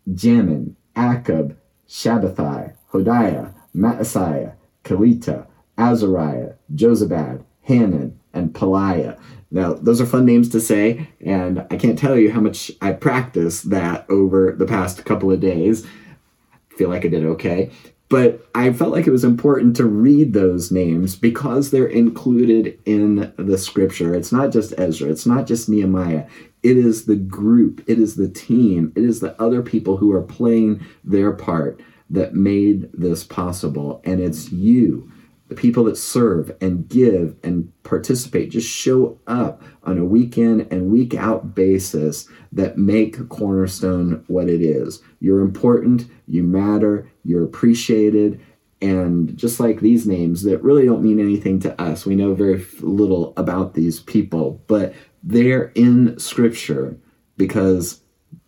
Jamin, 0.08 0.76
Akkub, 0.96 1.56
Shabbethai, 1.88 2.76
Hodiah, 2.94 3.54
Maaseiah, 3.76 4.54
Kelita, 4.84 5.48
Azariah, 5.78 6.54
Jozabad, 6.74 7.44
Hanan, 7.62 8.20
and 8.34 8.54
Pelaiah. 8.54 9.20
Now, 9.52 9.74
those 9.74 10.02
are 10.02 10.06
fun 10.06 10.26
names 10.26 10.50
to 10.50 10.62
say, 10.62 11.10
and 11.22 11.66
I 11.70 11.78
can't 11.78 11.98
tell 11.98 12.18
you 12.18 12.32
how 12.32 12.42
much 12.42 12.72
I 12.82 12.94
practiced 12.94 13.70
that 13.70 14.10
over 14.10 14.52
the 14.52 14.66
past 14.66 15.06
couple 15.06 15.32
of 15.32 15.40
days. 15.40 15.86
I 15.86 16.76
feel 16.76 16.90
like 16.90 17.06
I 17.06 17.10
did 17.10 17.26
okay. 17.26 17.72
But 18.10 18.48
I 18.54 18.72
felt 18.74 18.92
like 18.92 19.08
it 19.08 19.12
was 19.12 19.24
important 19.24 19.76
to 19.78 19.86
read 19.86 20.34
those 20.34 20.72
names 20.72 21.16
because 21.16 21.72
they're 21.72 21.88
included 21.88 22.80
in 22.86 23.34
the 23.38 23.58
scripture. 23.58 24.14
It's 24.14 24.32
not 24.32 24.52
just 24.52 24.74
Ezra, 24.78 25.10
it's 25.10 25.26
not 25.26 25.48
just 25.48 25.70
Nehemiah. 25.70 26.28
It 26.62 26.78
is 26.78 27.06
the 27.06 27.16
group, 27.16 27.84
it 27.88 27.98
is 27.98 28.16
the 28.16 28.30
team, 28.30 28.94
it 28.96 29.04
is 29.04 29.20
the 29.20 29.40
other 29.42 29.62
people 29.62 29.98
who 29.98 30.12
are 30.12 30.22
playing 30.22 30.86
their 31.04 31.32
part 31.32 31.82
that 32.10 32.34
made 32.34 32.90
this 32.94 33.24
possible. 33.24 34.02
And 34.04 34.20
it's 34.20 34.52
you, 34.52 35.12
the 35.50 35.56
people 35.56 35.84
that 35.86 35.98
serve 35.98 36.56
and 36.62 36.88
give 36.88 37.36
and 37.44 37.72
participate, 37.84 38.52
just 38.52 38.70
show 38.70 39.20
up 39.28 39.62
on 39.84 39.98
a 39.98 40.06
week 40.06 40.38
in 40.38 40.62
and 40.72 40.92
week 40.92 41.14
out 41.16 41.54
basis 41.54 42.28
that 42.52 42.78
make 42.78 43.30
Cornerstone 43.30 44.24
what 44.28 44.50
it 44.50 44.62
is. 44.62 45.02
You're 45.20 45.42
important, 45.42 46.06
you 46.28 46.44
matter, 46.44 47.12
you're 47.24 47.44
appreciated. 47.44 48.40
And 48.82 49.38
just 49.38 49.60
like 49.60 49.80
these 49.80 50.06
names 50.06 50.44
that 50.44 50.62
really 50.62 50.86
don't 50.86 51.04
mean 51.04 51.20
anything 51.20 51.60
to 51.62 51.82
us, 51.82 52.06
we 52.06 52.16
know 52.16 52.34
very 52.34 52.66
little 52.82 53.34
about 53.38 53.76
these 53.76 54.00
people, 54.02 54.62
but 54.68 54.94
They're 55.24 55.72
in 55.74 56.20
Scripture 56.20 56.98
because 57.38 58.02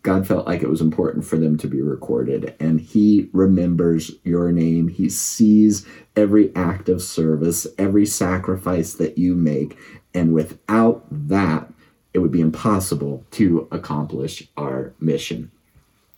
God 0.06 0.24
felt 0.24 0.46
like 0.46 0.62
it 0.62 0.70
was 0.70 0.80
important 0.80 1.24
for 1.24 1.36
them 1.36 1.58
to 1.58 1.66
be 1.66 1.82
recorded. 1.82 2.54
And 2.60 2.80
He 2.80 3.28
remembers 3.32 4.12
your 4.22 4.52
name. 4.52 4.86
He 4.86 5.10
sees 5.10 5.84
every 6.14 6.54
act 6.54 6.88
of 6.88 7.02
service, 7.02 7.66
every 7.76 8.06
sacrifice 8.06 8.94
that 8.94 9.18
you 9.18 9.34
make. 9.34 9.76
And 10.14 10.32
without 10.32 11.04
that, 11.10 11.72
it 12.14 12.20
would 12.20 12.30
be 12.30 12.40
impossible 12.40 13.26
to 13.32 13.66
accomplish 13.72 14.46
our 14.56 14.94
mission. 15.00 15.50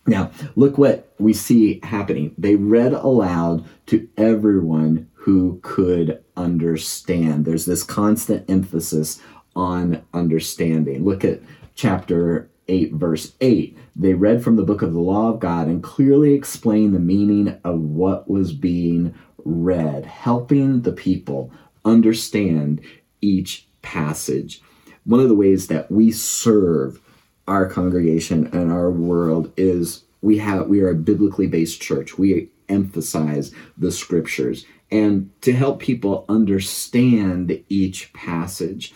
Now, 0.07 0.33
look 0.55 0.77
what 0.77 1.11
we 1.19 1.33
see 1.33 1.81
happening. 1.83 2.35
They 2.37 2.57
read 2.57 2.93
aloud 2.93 3.65
to 3.87 4.07
everyone 4.19 5.09
who 5.15 5.61
could 5.63 6.23
understand. 6.37 7.47
There's 7.47 7.65
this 7.65 7.85
constant 7.85 8.51
emphasis 8.51 9.23
on 9.57 10.05
understanding. 10.13 11.07
Look 11.07 11.25
at 11.25 11.41
chapter 11.75 12.51
8, 12.69 12.93
verse 12.93 13.35
8. 13.41 13.77
They 13.97 14.15
read 14.15 14.43
from 14.43 14.57
the 14.57 14.65
book 14.65 14.83
of 14.83 14.93
the 14.93 15.01
law 15.01 15.33
of 15.33 15.41
God 15.41 15.67
and 15.67 15.83
clearly 15.83 16.35
explained 16.35 16.95
the 16.95 17.01
meaning 17.01 17.59
of 17.65 17.81
what 17.81 18.31
was 18.31 18.53
being 18.53 19.15
read, 19.45 20.07
helping 20.07 20.83
the 20.83 20.93
people 20.93 21.51
understand 21.85 22.81
each 23.21 23.67
passage. 23.83 24.61
One 25.05 25.21
of 25.21 25.29
the 25.29 25.35
ways 25.35 25.69
that 25.69 25.91
we 25.91 26.13
serve 26.13 27.01
our 27.47 27.67
congregation 27.67 28.47
and 28.53 28.71
our 28.71 28.91
world 28.91 29.53
is 29.57 30.05
we 30.21 30.39
have 30.39 30.67
we 30.67 30.81
are 30.81 30.91
a 30.91 30.95
biblically 30.95 31.47
based 31.47 31.81
church. 31.81 32.19
We 32.19 32.51
emphasize 32.69 33.53
the 33.77 33.91
scriptures 33.91 34.67
and 34.91 35.31
to 35.43 35.53
help 35.53 35.81
people 35.81 36.25
understand 36.29 37.63
each 37.69 38.13
passage. 38.13 38.95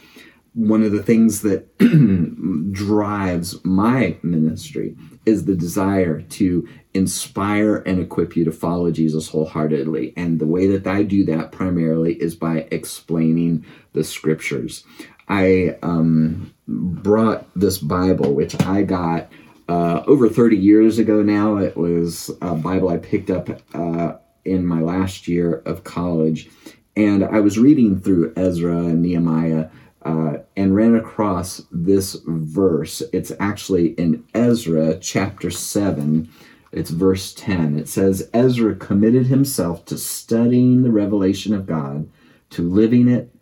One 0.55 0.83
of 0.83 0.93
the 0.93 1.03
things 1.03 1.43
that 1.43 1.79
drives 2.73 3.65
my 3.65 4.19
ministry 4.23 4.97
is 5.25 5.45
the 5.45 5.55
desire 5.55 6.21
to 6.21 6.69
inspire 6.95 7.77
and 7.77 8.01
equip 8.01 8.37
you 8.37 8.45
to 8.45 8.53
follow 8.53 8.91
Jesus 8.91 9.29
wholeheartedly. 9.29 10.13
And 10.17 10.39
the 10.39 10.47
way 10.47 10.67
that 10.67 10.87
I 10.87 11.05
do 11.05 11.25
that 11.27 11.53
primarily 11.53 12.15
is 12.15 12.35
by 12.35 12.67
explaining 12.71 13.65
the 13.93 14.05
scriptures. 14.05 14.85
I 15.29 15.79
um, 15.83 16.53
brought 16.69 17.47
this 17.59 17.79
Bible, 17.79 18.35
which 18.35 18.61
I 18.63 18.83
got 18.83 19.31
uh, 19.69 20.03
over 20.07 20.29
30 20.29 20.57
years 20.57 20.99
ago 20.99 21.23
now. 21.23 21.57
It 21.57 21.77
was 21.77 22.31
a 22.43 22.55
Bible 22.55 22.91
I 22.91 22.99
picked 22.99 23.31
up 23.31 23.49
uh, 23.73 24.17
in 24.45 24.67
my 24.67 24.81
last 24.81 25.29
year 25.29 25.63
of 25.65 25.85
college. 25.85 26.51
And 26.95 27.25
I 27.25 27.41
was 27.41 27.59
reading 27.59 28.01
through 28.01 28.35
Ezra 28.37 28.77
and 28.77 29.01
Nehemiah 29.01 29.69
uh, 30.05 30.39
and 30.57 30.75
ran 30.75 30.95
across 30.95 31.63
this 31.71 32.17
verse. 32.27 33.03
It's 33.13 33.33
actually 33.39 33.89
in 33.93 34.25
Ezra 34.35 34.99
chapter 34.99 35.51
7. 35.51 36.29
It's 36.73 36.91
verse 36.91 37.35
10. 37.35 37.79
It 37.79 37.89
says, 37.89 38.29
Ezra 38.33 38.75
committed 38.75 39.27
himself 39.27 39.85
to 39.87 39.99
studying 39.99 40.83
the 40.83 40.91
revelation 40.91 41.55
of 41.55 41.67
God, 41.67 42.09
to 42.51 42.63
living 42.63 43.09
it, 43.09 43.35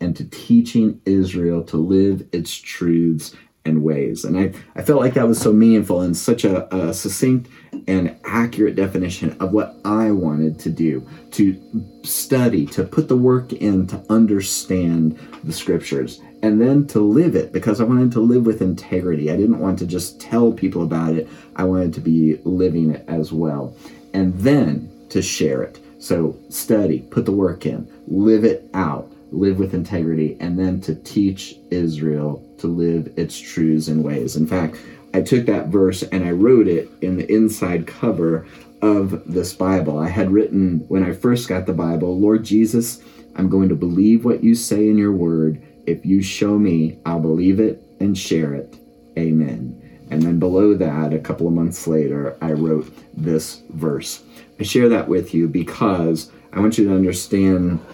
and 0.00 0.16
to 0.16 0.24
teaching 0.24 1.00
Israel 1.06 1.62
to 1.64 1.76
live 1.76 2.26
its 2.32 2.54
truths 2.54 3.34
and 3.64 3.82
ways. 3.82 4.24
And 4.24 4.38
I, 4.38 4.52
I 4.76 4.82
felt 4.82 5.00
like 5.00 5.14
that 5.14 5.26
was 5.26 5.40
so 5.40 5.52
meaningful 5.52 6.02
and 6.02 6.16
such 6.16 6.44
a, 6.44 6.74
a, 6.74 6.92
succinct 6.92 7.50
and 7.86 8.16
accurate 8.24 8.76
definition 8.76 9.36
of 9.40 9.52
what 9.52 9.76
I 9.84 10.10
wanted 10.10 10.58
to 10.60 10.70
do 10.70 11.06
to 11.32 11.60
study, 12.02 12.66
to 12.66 12.84
put 12.84 13.08
the 13.08 13.16
work 13.16 13.52
in, 13.52 13.86
to 13.88 14.04
understand 14.10 15.18
the 15.42 15.52
scriptures, 15.52 16.20
and 16.42 16.60
then 16.60 16.86
to 16.88 17.00
live 17.00 17.34
it 17.34 17.52
because 17.52 17.80
I 17.80 17.84
wanted 17.84 18.12
to 18.12 18.20
live 18.20 18.44
with 18.44 18.60
integrity. 18.60 19.30
I 19.30 19.36
didn't 19.36 19.60
want 19.60 19.78
to 19.78 19.86
just 19.86 20.20
tell 20.20 20.52
people 20.52 20.82
about 20.82 21.14
it, 21.14 21.28
I 21.56 21.64
wanted 21.64 21.94
to 21.94 22.00
be 22.00 22.38
living 22.44 22.90
it 22.90 23.04
as 23.08 23.32
well. 23.32 23.74
And 24.12 24.34
then 24.34 24.90
to 25.08 25.22
share 25.22 25.62
it. 25.62 25.80
So 25.98 26.36
study, 26.50 27.00
put 27.00 27.24
the 27.24 27.32
work 27.32 27.64
in, 27.64 27.90
live 28.08 28.44
it 28.44 28.68
out 28.74 29.10
live 29.34 29.58
with 29.58 29.74
integrity, 29.74 30.36
and 30.40 30.58
then 30.58 30.80
to 30.82 30.94
teach 30.94 31.56
Israel 31.70 32.42
to 32.58 32.66
live 32.66 33.12
its 33.16 33.38
truths 33.38 33.88
and 33.88 34.04
ways. 34.04 34.36
In 34.36 34.46
fact, 34.46 34.76
I 35.12 35.22
took 35.22 35.46
that 35.46 35.68
verse 35.68 36.02
and 36.02 36.24
I 36.24 36.32
wrote 36.32 36.66
it 36.66 36.90
in 37.00 37.16
the 37.16 37.32
inside 37.32 37.86
cover 37.86 38.46
of 38.82 39.32
this 39.32 39.52
Bible. 39.52 39.98
I 39.98 40.08
had 40.08 40.30
written 40.30 40.84
when 40.88 41.04
I 41.04 41.12
first 41.12 41.48
got 41.48 41.66
the 41.66 41.72
Bible, 41.72 42.18
Lord 42.18 42.44
Jesus, 42.44 43.02
I'm 43.36 43.48
going 43.48 43.68
to 43.68 43.74
believe 43.74 44.24
what 44.24 44.42
you 44.42 44.54
say 44.54 44.88
in 44.88 44.98
your 44.98 45.12
word. 45.12 45.62
If 45.86 46.04
you 46.04 46.22
show 46.22 46.58
me, 46.58 46.98
I'll 47.06 47.20
believe 47.20 47.60
it 47.60 47.82
and 48.00 48.16
share 48.16 48.54
it. 48.54 48.76
Amen. 49.16 49.80
And 50.10 50.22
then 50.22 50.38
below 50.38 50.74
that, 50.74 51.12
a 51.12 51.18
couple 51.18 51.46
of 51.46 51.54
months 51.54 51.86
later, 51.86 52.36
I 52.40 52.52
wrote 52.52 52.92
this 53.16 53.62
verse. 53.70 54.22
I 54.60 54.64
share 54.64 54.88
that 54.88 55.08
with 55.08 55.34
you 55.34 55.48
because 55.48 56.30
I 56.52 56.60
want 56.60 56.78
you 56.78 56.88
to 56.88 56.94
understand 56.94 57.84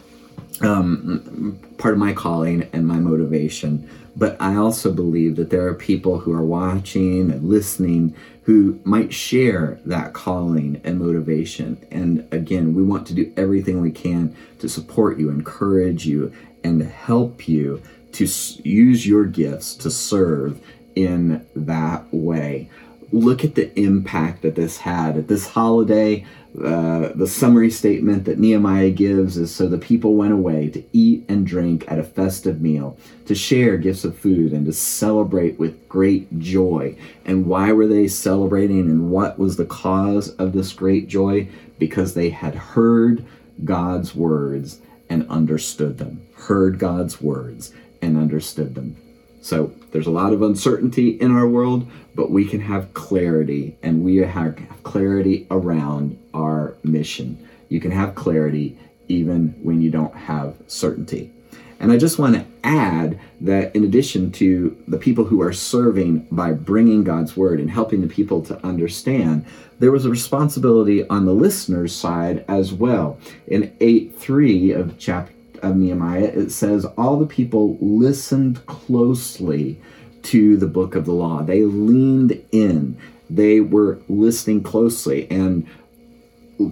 um, 0.61 1.59
part 1.79 1.95
of 1.95 2.01
my 2.01 2.13
calling 2.13 2.69
and 2.73 2.87
my 2.87 2.99
motivation. 2.99 3.89
But 4.17 4.37
I 4.41 4.57
also 4.57 4.93
believe 4.93 5.37
that 5.37 5.51
there 5.51 5.67
are 5.67 5.75
people 5.75 6.19
who 6.19 6.33
are 6.33 6.45
watching 6.45 7.31
and 7.31 7.49
listening 7.49 8.15
who 8.43 8.81
might 8.85 9.15
share 9.15 9.79
that 9.85 10.13
calling 10.13 10.81
and 10.83 10.99
motivation. 10.99 11.87
And 11.91 12.27
again, 12.33 12.75
we 12.75 12.83
want 12.83 13.07
to 13.09 13.15
do 13.15 13.33
everything 13.37 13.81
we 13.81 13.93
can 13.93 14.35
to 14.59 14.69
support 14.69 15.19
you, 15.19 15.31
encourage 15.31 16.07
you, 16.07 16.33
and 16.65 16.83
help 16.83 17.49
you 17.49 17.83
to 18.13 18.27
use 18.65 19.07
your 19.07 19.25
gifts 19.25 19.75
to 19.77 19.91
serve 19.91 20.61
in 20.97 21.47
that 21.55 22.13
way. 22.13 22.69
Look 23.13 23.45
at 23.45 23.55
the 23.55 23.79
impact 23.79 24.43
that 24.43 24.55
this 24.55 24.79
had 24.79 25.17
at 25.17 25.29
this 25.29 25.49
holiday. 25.49 26.27
Uh, 26.59 27.13
the 27.15 27.29
summary 27.29 27.71
statement 27.71 28.25
that 28.25 28.39
Nehemiah 28.39 28.91
gives 28.91 29.37
is 29.37 29.55
so 29.55 29.69
the 29.69 29.79
people 29.79 30.17
went 30.17 30.33
away 30.33 30.69
to 30.71 30.83
eat 30.93 31.25
and 31.29 31.47
drink 31.47 31.85
at 31.87 32.01
a 32.01 32.03
festive 32.03 32.61
meal, 32.61 32.99
to 33.27 33.37
share 33.37 33.79
gifts 33.79 34.05
of 34.05 34.19
food, 34.19 34.53
and 34.53 34.67
to 34.67 34.73
celebrate 34.73 35.61
with 35.61 35.89
great 35.89 36.41
joy. 36.41 36.97
And 37.25 37.47
why 37.47 37.73
were 37.73 37.87
they 37.87 38.09
celebrating, 38.09 38.81
and 38.81 39.11
what 39.11 39.39
was 39.39 39.57
the 39.57 39.65
cause 39.65 40.31
of 40.37 40.53
this 40.53 40.73
great 40.73 41.07
joy? 41.07 41.49
Because 41.79 42.15
they 42.15 42.31
had 42.31 42.55
heard 42.57 43.25
God's 43.65 44.15
words 44.15 44.81
and 45.09 45.29
understood 45.31 45.99
them. 45.99 46.27
Heard 46.35 46.79
God's 46.81 47.21
words 47.21 47.73
and 48.03 48.17
understood 48.17 48.75
them. 48.75 48.97
So 49.41 49.73
there's 49.91 50.07
a 50.07 50.13
lot 50.13 50.33
of 50.33 50.43
uncertainty 50.43 51.11
in 51.11 51.35
our 51.35 51.49
world, 51.49 51.91
but 52.15 52.31
we 52.31 52.45
can 52.45 52.61
have 52.61 52.93
clarity 52.95 53.77
and 53.83 54.05
we 54.05 54.17
have 54.17 54.59
clarity 54.83 55.47
around 55.51 56.19
our 56.35 56.75
mission. 56.83 57.49
You 57.69 57.81
can 57.81 57.91
have 57.91 58.15
clarity 58.15 58.79
even 59.09 59.59
when 59.63 59.81
you 59.81 59.91
don't 59.91 60.15
have 60.15 60.57
certainty. 60.67 61.33
And 61.81 61.91
I 61.91 61.97
just 61.97 62.19
want 62.19 62.35
to 62.35 62.45
add 62.63 63.19
that 63.41 63.75
in 63.75 63.85
addition 63.85 64.31
to 64.33 64.77
the 64.87 64.99
people 64.99 65.25
who 65.25 65.41
are 65.41 65.53
serving 65.53 66.27
by 66.31 66.53
bringing 66.53 67.03
God's 67.05 67.37
word 67.39 67.59
and 67.59 67.71
helping 67.71 68.03
the 68.03 68.07
people 68.07 68.43
to 68.43 68.67
understand, 68.67 69.47
there 69.79 69.91
was 69.91 70.05
a 70.05 70.11
responsibility 70.11 71.09
on 71.09 71.25
the 71.25 71.33
listener's 71.33 71.97
side 71.97 72.45
as 72.49 72.75
well. 72.75 73.19
In 73.47 73.75
8 73.81 74.15
3 74.15 74.73
of 74.73 74.99
chapter 74.99 75.33
of 75.63 75.77
Nehemiah, 75.77 76.33
it 76.35 76.51
says, 76.51 76.85
All 76.85 77.19
the 77.19 77.27
people 77.27 77.79
listened 77.81 78.65
closely 78.67 79.81
to 80.23 80.57
the 80.57 80.67
book 80.67 80.95
of 80.95 81.07
the 81.07 81.13
law. 81.13 81.43
They 81.43 81.63
leaned 81.63 82.45
in, 82.53 82.99
they 83.29 83.61
were 83.61 84.01
listening 84.09 84.63
closely. 84.63 85.31
And 85.31 85.67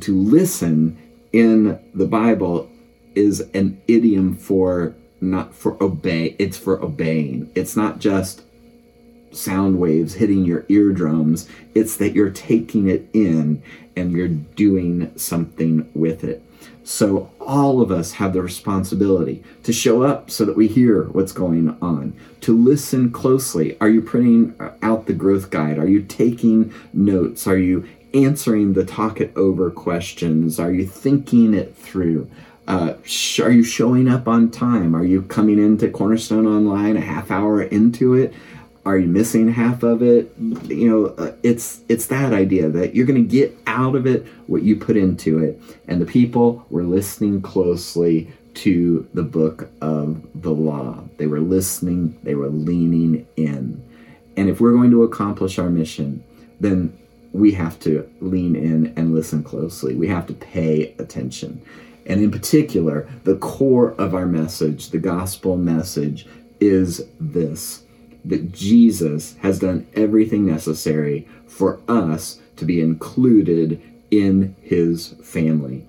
to 0.01 0.17
listen 0.17 0.99
in 1.33 1.81
the 1.95 2.07
Bible 2.07 2.71
is 3.15 3.41
an 3.55 3.81
idiom 3.89 4.37
for 4.37 4.95
not 5.21 5.55
for 5.55 5.83
obey, 5.83 6.37
it's 6.39 6.57
for 6.57 6.83
obeying. 6.83 7.51
It's 7.55 7.77
not 7.77 7.99
just 7.99 8.43
sound 9.33 9.79
waves 9.79 10.15
hitting 10.15 10.45
your 10.45 10.65
eardrums, 10.69 11.49
it's 11.75 11.97
that 11.97 12.15
you're 12.15 12.31
taking 12.31 12.89
it 12.89 13.09
in 13.13 13.63
and 13.97 14.13
you're 14.13 14.29
doing 14.29 15.13
something 15.19 15.91
with 15.95 16.25
it. 16.25 16.43
So, 16.91 17.31
all 17.39 17.83
of 17.83 17.93
us 17.93 18.13
have 18.13 18.33
the 18.33 18.41
responsibility 18.41 19.45
to 19.65 19.75
show 19.75 20.05
up 20.05 20.31
so 20.31 20.47
that 20.47 20.57
we 20.57 20.69
hear 20.69 21.03
what's 21.05 21.33
going 21.33 21.77
on, 21.83 22.19
to 22.41 22.57
listen 22.57 23.11
closely. 23.11 23.77
Are 23.79 23.91
you 23.91 24.01
printing 24.01 24.55
out 24.81 25.05
the 25.05 25.13
growth 25.13 25.51
guide? 25.51 25.77
Are 25.77 25.87
you 25.87 26.01
taking 26.01 26.73
notes? 26.95 27.47
Are 27.47 27.59
you 27.59 27.87
answering 28.15 28.73
the 28.73 28.87
talk 28.87 29.21
it 29.21 29.37
over 29.37 29.71
questions? 29.71 30.59
Are 30.59 30.73
you 30.73 30.87
thinking 30.87 31.53
it 31.53 31.77
through? 31.77 32.31
Uh, 32.67 32.95
are 33.43 33.51
you 33.51 33.65
showing 33.65 34.09
up 34.09 34.27
on 34.27 34.51
time? 34.51 34.97
Are 34.97 35.05
you 35.05 35.21
coming 35.21 35.59
into 35.59 35.91
Cornerstone 35.91 36.47
Online 36.47 36.97
a 36.97 37.03
half 37.03 37.31
hour 37.31 37.63
into 37.63 38.15
it? 38.15 38.33
Are 38.89 38.99
you 38.99 39.07
missing 39.07 39.49
half 39.49 39.83
of 39.83 40.03
it 40.03 40.33
you 40.65 40.89
know 40.89 41.07
uh, 41.19 41.33
it's 41.43 41.81
it's 41.89 42.07
that 42.07 42.33
idea 42.33 42.69
that 42.69 42.95
you're 42.95 43.07
going 43.07 43.23
to 43.23 43.29
get 43.29 43.57
out 43.67 43.95
of 43.95 44.07
it 44.07 44.27
what 44.47 44.63
you 44.63 44.75
put 44.77 44.97
into 44.97 45.39
it 45.39 45.61
and 45.87 46.01
the 46.01 46.07
people 46.07 46.65
were 46.71 46.83
listening 46.83 47.41
closely 47.41 48.31
to 48.59 49.09
the 49.15 49.23
book 49.23 49.71
of 49.81 50.21
the 50.35 50.51
law. 50.51 51.05
They 51.17 51.29
were 51.29 51.41
listening, 51.41 52.19
they 52.25 52.35
were 52.35 52.49
leaning 52.49 53.27
in. 53.37 53.85
And 54.37 54.49
if 54.49 54.61
we're 54.61 54.73
going 54.73 54.91
to 54.91 55.05
accomplish 55.05 55.61
our 55.61 55.71
mission, 55.71 56.25
then 56.59 56.97
we 57.33 57.53
have 57.53 57.79
to 57.81 58.11
lean 58.21 58.57
in 58.57 58.93
and 58.97 59.15
listen 59.15 59.45
closely. 59.45 59.95
We 59.95 60.09
have 60.09 60.27
to 60.27 60.35
pay 60.35 60.95
attention. 60.99 61.63
And 62.07 62.21
in 62.21 62.33
particular, 62.33 63.09
the 63.23 63.37
core 63.37 63.93
of 63.93 64.15
our 64.15 64.27
message, 64.27 64.91
the 64.91 64.99
gospel 64.99 65.57
message, 65.57 66.27
is 66.59 67.07
this 67.21 67.85
that 68.25 68.53
Jesus 68.53 69.37
has 69.41 69.59
done 69.59 69.87
everything 69.95 70.47
necessary 70.47 71.27
for 71.47 71.81
us 71.89 72.41
to 72.57 72.65
be 72.65 72.81
included 72.81 73.81
in 74.11 74.55
his 74.63 75.09
family. 75.23 75.85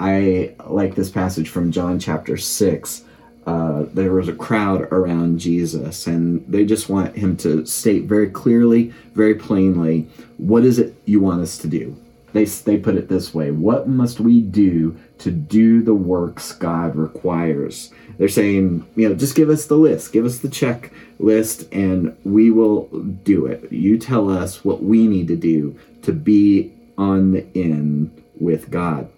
I 0.00 0.54
like 0.66 0.94
this 0.94 1.10
passage 1.10 1.48
from 1.48 1.72
John 1.72 1.98
chapter 1.98 2.36
6. 2.36 3.04
Uh, 3.46 3.84
there 3.92 4.12
was 4.12 4.28
a 4.28 4.32
crowd 4.32 4.82
around 4.90 5.38
Jesus, 5.38 6.06
and 6.06 6.44
they 6.48 6.64
just 6.64 6.88
want 6.88 7.16
him 7.16 7.36
to 7.38 7.66
state 7.66 8.04
very 8.04 8.30
clearly, 8.30 8.92
very 9.14 9.34
plainly, 9.34 10.08
what 10.38 10.64
is 10.64 10.78
it 10.78 10.94
you 11.04 11.20
want 11.20 11.42
us 11.42 11.58
to 11.58 11.68
do? 11.68 11.96
They, 12.34 12.44
they 12.44 12.78
put 12.78 12.96
it 12.96 13.08
this 13.08 13.32
way 13.32 13.50
What 13.52 13.88
must 13.88 14.20
we 14.20 14.42
do 14.42 14.98
to 15.18 15.30
do 15.30 15.82
the 15.82 15.94
works 15.94 16.52
God 16.52 16.96
requires? 16.96 17.90
They're 18.18 18.28
saying, 18.28 18.86
you 18.96 19.08
know, 19.08 19.14
just 19.14 19.36
give 19.36 19.48
us 19.48 19.66
the 19.66 19.76
list, 19.76 20.12
give 20.12 20.26
us 20.26 20.38
the 20.38 20.48
checklist, 20.48 21.68
and 21.72 22.16
we 22.24 22.50
will 22.50 22.86
do 23.24 23.46
it. 23.46 23.72
You 23.72 23.98
tell 23.98 24.28
us 24.28 24.64
what 24.64 24.82
we 24.82 25.06
need 25.06 25.28
to 25.28 25.36
do 25.36 25.78
to 26.02 26.12
be 26.12 26.72
on 26.98 27.32
the 27.32 27.46
in 27.54 28.10
with 28.38 28.70
God. 28.70 29.08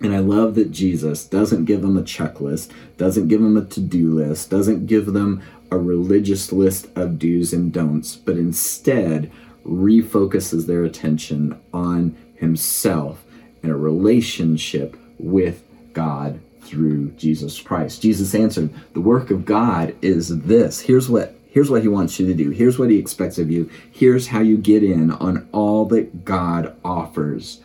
And 0.00 0.12
I 0.12 0.18
love 0.18 0.56
that 0.56 0.72
Jesus 0.72 1.24
doesn't 1.24 1.64
give 1.64 1.82
them 1.82 1.96
a 1.96 2.02
checklist, 2.02 2.70
doesn't 2.96 3.28
give 3.28 3.40
them 3.40 3.56
a 3.56 3.64
to 3.64 3.80
do 3.80 4.12
list, 4.12 4.50
doesn't 4.50 4.86
give 4.86 5.12
them 5.12 5.42
a 5.70 5.78
religious 5.78 6.50
list 6.50 6.88
of 6.96 7.20
do's 7.20 7.52
and 7.52 7.72
don'ts, 7.72 8.16
but 8.16 8.36
instead 8.36 9.30
refocuses 9.64 10.66
their 10.66 10.82
attention 10.84 11.60
on 11.72 12.16
himself 12.42 13.24
in 13.62 13.70
a 13.70 13.76
relationship 13.76 14.98
with 15.18 15.62
God 15.94 16.40
through 16.60 17.12
Jesus 17.12 17.58
Christ. 17.58 18.02
Jesus 18.02 18.34
answered, 18.34 18.68
"The 18.92 19.00
work 19.00 19.30
of 19.30 19.46
God 19.46 19.94
is 20.02 20.28
this. 20.28 20.80
Here's 20.80 21.08
what 21.08 21.34
here's 21.46 21.70
what 21.70 21.82
he 21.82 21.88
wants 21.88 22.18
you 22.18 22.26
to 22.26 22.34
do. 22.34 22.50
Here's 22.50 22.78
what 22.78 22.90
he 22.90 22.98
expects 22.98 23.38
of 23.38 23.50
you. 23.50 23.70
Here's 23.90 24.26
how 24.26 24.40
you 24.40 24.58
get 24.58 24.82
in 24.82 25.10
on 25.10 25.46
all 25.52 25.86
that 25.86 26.26
God 26.26 26.74
offers." 26.84 27.60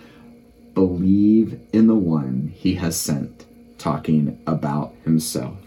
believe 0.77 1.59
in 1.73 1.87
the 1.87 1.95
one 1.95 2.53
he 2.53 2.75
has 2.75 2.95
sent, 2.95 3.47
talking 3.79 4.37
about 4.45 4.93
himself. 5.03 5.57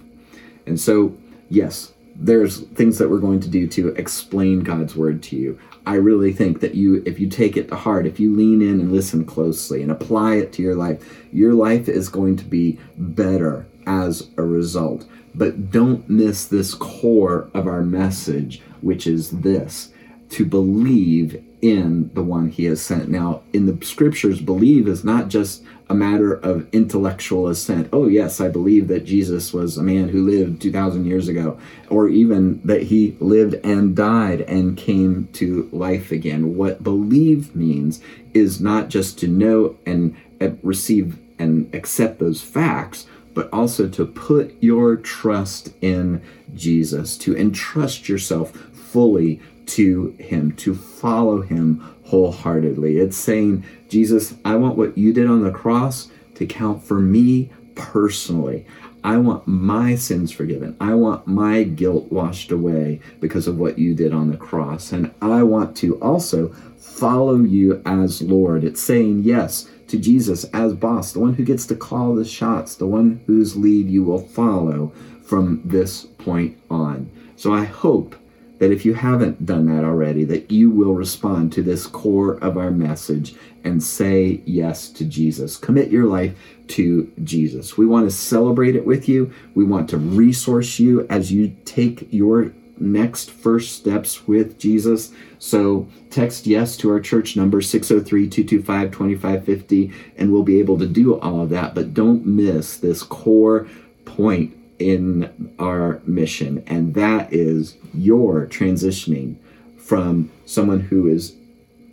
And 0.67 0.79
so, 0.79 1.17
yes, 1.49 1.93
there's 2.15 2.61
things 2.61 2.99
that 2.99 3.11
we're 3.11 3.19
going 3.19 3.41
to 3.41 3.49
do 3.49 3.67
to 3.67 3.89
explain 3.89 4.61
God's 4.61 4.95
word 4.95 5.21
to 5.25 5.35
you. 5.35 5.59
I 5.87 5.95
really 5.95 6.33
think 6.33 6.61
that 6.61 6.75
you, 6.75 7.03
if 7.07 7.19
you 7.19 7.29
take 7.29 7.57
it 7.57 7.69
to 7.69 7.77
heart, 7.77 8.07
if 8.07 8.21
you 8.21 8.35
lean 8.35 8.63
in 8.63 8.81
and 8.81 8.93
listen 8.93 9.25
closely 9.25 9.83
and 9.83 9.91
apply 9.91 10.37
it 10.37 10.53
to 10.55 10.63
your 10.63 10.75
life, 10.75 11.03
your 11.33 11.55
life 11.55 11.89
is 11.89 12.09
going 12.09 12.37
to 12.37 12.45
be 12.45 12.79
better 12.97 13.67
as 13.87 14.29
a 14.37 14.43
result. 14.43 15.07
But 15.35 15.71
don't 15.71 16.09
miss 16.09 16.45
this 16.45 16.75
core 16.75 17.51
of 17.55 17.67
our 17.67 17.83
message, 17.83 18.63
which 18.81 19.07
is 19.07 19.31
this 19.31 19.93
to 20.31 20.45
believe 20.45 21.43
in 21.61 22.11
the 22.15 22.23
one 22.23 22.49
he 22.51 22.65
has 22.65 22.81
sent. 22.81 23.09
Now, 23.09 23.43
in 23.53 23.67
the 23.67 23.85
scriptures, 23.85 24.41
believe 24.41 24.89
is 24.89 25.05
not 25.05 25.29
just 25.29 25.63
a 25.91 25.95
matter 25.95 26.33
of 26.33 26.73
intellectual 26.73 27.49
assent. 27.49 27.89
Oh, 27.93 28.07
yes, 28.07 28.41
I 28.41 28.49
believe 28.49 28.87
that 28.89 29.05
Jesus 29.05 29.53
was 29.53 29.77
a 29.77 29.83
man 29.83 30.09
who 30.09 30.25
lived 30.25 30.63
2,000 30.63 31.05
years 31.05 31.27
ago, 31.27 31.59
or 31.89 32.09
even 32.09 32.61
that 32.65 32.85
he 32.85 33.17
lived 33.19 33.55
and 33.65 33.97
died 33.97 34.43
and 34.43 34.77
came 34.77 35.29
to 35.33 35.69
life 35.73 36.13
again. 36.13 36.57
What 36.57 36.85
believe 36.85 37.57
means 37.57 38.01
is 38.33 38.61
not 38.61 38.89
just 38.89 39.19
to 39.19 39.27
know 39.27 39.77
and 39.85 40.17
uh, 40.41 40.51
receive 40.63 41.19
and 41.41 41.75
accept 41.75 42.21
those 42.21 42.41
facts, 42.41 43.07
but 43.35 43.53
also 43.53 43.89
to 43.89 44.07
put 44.07 44.55
your 44.61 44.95
trust 44.95 45.75
in 45.81 46.23
Jesus, 46.55 47.19
to 47.19 47.37
entrust 47.37 48.09
yourself 48.09 48.53
fully 48.53 49.41
to 49.67 50.15
him, 50.21 50.53
to 50.53 50.73
follow 50.73 51.43
him 51.43 51.97
wholeheartedly. 52.11 52.99
It's 52.99 53.17
saying, 53.17 53.65
Jesus, 53.89 54.35
I 54.45 54.57
want 54.57 54.77
what 54.77 54.99
you 54.99 55.13
did 55.13 55.29
on 55.29 55.45
the 55.45 55.53
cross 55.53 56.11
to 56.35 56.45
count 56.45 56.83
for 56.83 56.99
me 56.99 57.51
personally. 57.77 58.67
I 59.05 59.17
want 59.19 59.47
my 59.47 59.95
sins 59.95 60.33
forgiven. 60.33 60.77
I 60.81 60.95
want 60.95 61.29
my 61.29 61.63
guilt 61.63 62.11
washed 62.11 62.51
away 62.51 63.01
because 63.21 63.47
of 63.47 63.59
what 63.59 63.79
you 63.79 63.95
did 63.95 64.13
on 64.13 64.29
the 64.29 64.37
cross. 64.37 64.91
And 64.91 65.15
I 65.23 65.45
want 65.45 65.77
to 65.79 66.01
also 66.03 66.49
follow 66.79 67.37
you 67.37 67.81
as 67.87 68.21
Lord. 68.21 68.65
It's 68.65 68.83
saying 68.83 69.23
yes 69.23 69.71
to 69.87 69.97
Jesus 69.97 70.45
as 70.53 70.75
boss, 70.75 71.13
the 71.13 71.21
one 71.21 71.35
who 71.35 71.45
gets 71.45 71.65
to 71.67 71.77
call 71.77 72.15
the 72.15 72.25
shots, 72.25 72.75
the 72.75 72.87
one 72.87 73.21
whose 73.27 73.57
lead 73.57 73.89
you 73.89 74.03
will 74.03 74.27
follow 74.27 74.93
from 75.23 75.63
this 75.65 76.05
point 76.05 76.59
on. 76.71 77.09
So 77.37 77.55
I 77.55 77.65
hope 77.65 78.17
that 78.61 78.71
if 78.71 78.85
you 78.85 78.95
haven't 78.95 79.45
done 79.47 79.67
that 79.67 79.83
already, 79.85 80.25
that 80.25 80.53
you 80.53 80.71
will 80.71 80.95
respond 80.95 81.51
to 81.51 81.63
this 81.63 81.87
core 81.87 82.35
of 82.45 82.59
our 82.59 82.71
message 82.71 83.35
and 83.65 83.83
say 83.83 84.43
yes 84.45 84.91
to 84.91 85.03
Jesus. 85.05 85.57
Commit 85.57 85.91
your 85.91 86.05
life 86.05 86.39
to 86.69 87.11
Jesus. 87.25 87.79
We 87.79 87.87
want 87.87 88.09
to 88.09 88.15
celebrate 88.15 88.77
it 88.77 88.85
with 88.85 89.09
you. 89.09 89.33
We 89.55 89.65
want 89.65 89.89
to 89.91 89.97
resource 89.97 90.79
you 90.79 91.07
as 91.09 91.33
you 91.33 91.57
take 91.65 92.13
your 92.13 92.53
next 92.79 93.31
first 93.31 93.73
steps 93.73 94.29
with 94.29 94.59
Jesus. 94.59 95.11
So 95.39 95.89
text 96.11 96.47
yes 96.47 96.77
to 96.79 96.91
our 96.91 97.01
church 97.01 97.37
number 97.37 97.63
603-225-2550 97.63 99.95
and 100.19 100.33
we'll 100.33 100.43
be 100.43 100.61
able 100.61 100.79
to 100.79 100.87
do 100.87 101.19
all 101.19 101.41
of 101.41 101.49
that, 101.49 101.75
but 101.75 101.95
don't 101.95 102.27
miss 102.27 102.77
this 102.77 103.03
core 103.03 103.67
point 104.05 104.55
in 104.81 105.55
our 105.59 106.01
mission, 106.07 106.65
and 106.67 106.95
that 106.95 107.33
is 107.33 107.77
your 107.95 108.47
transitioning 108.47 109.37
from 109.79 110.31
someone 110.47 110.81
who 110.81 111.07
is 111.07 111.37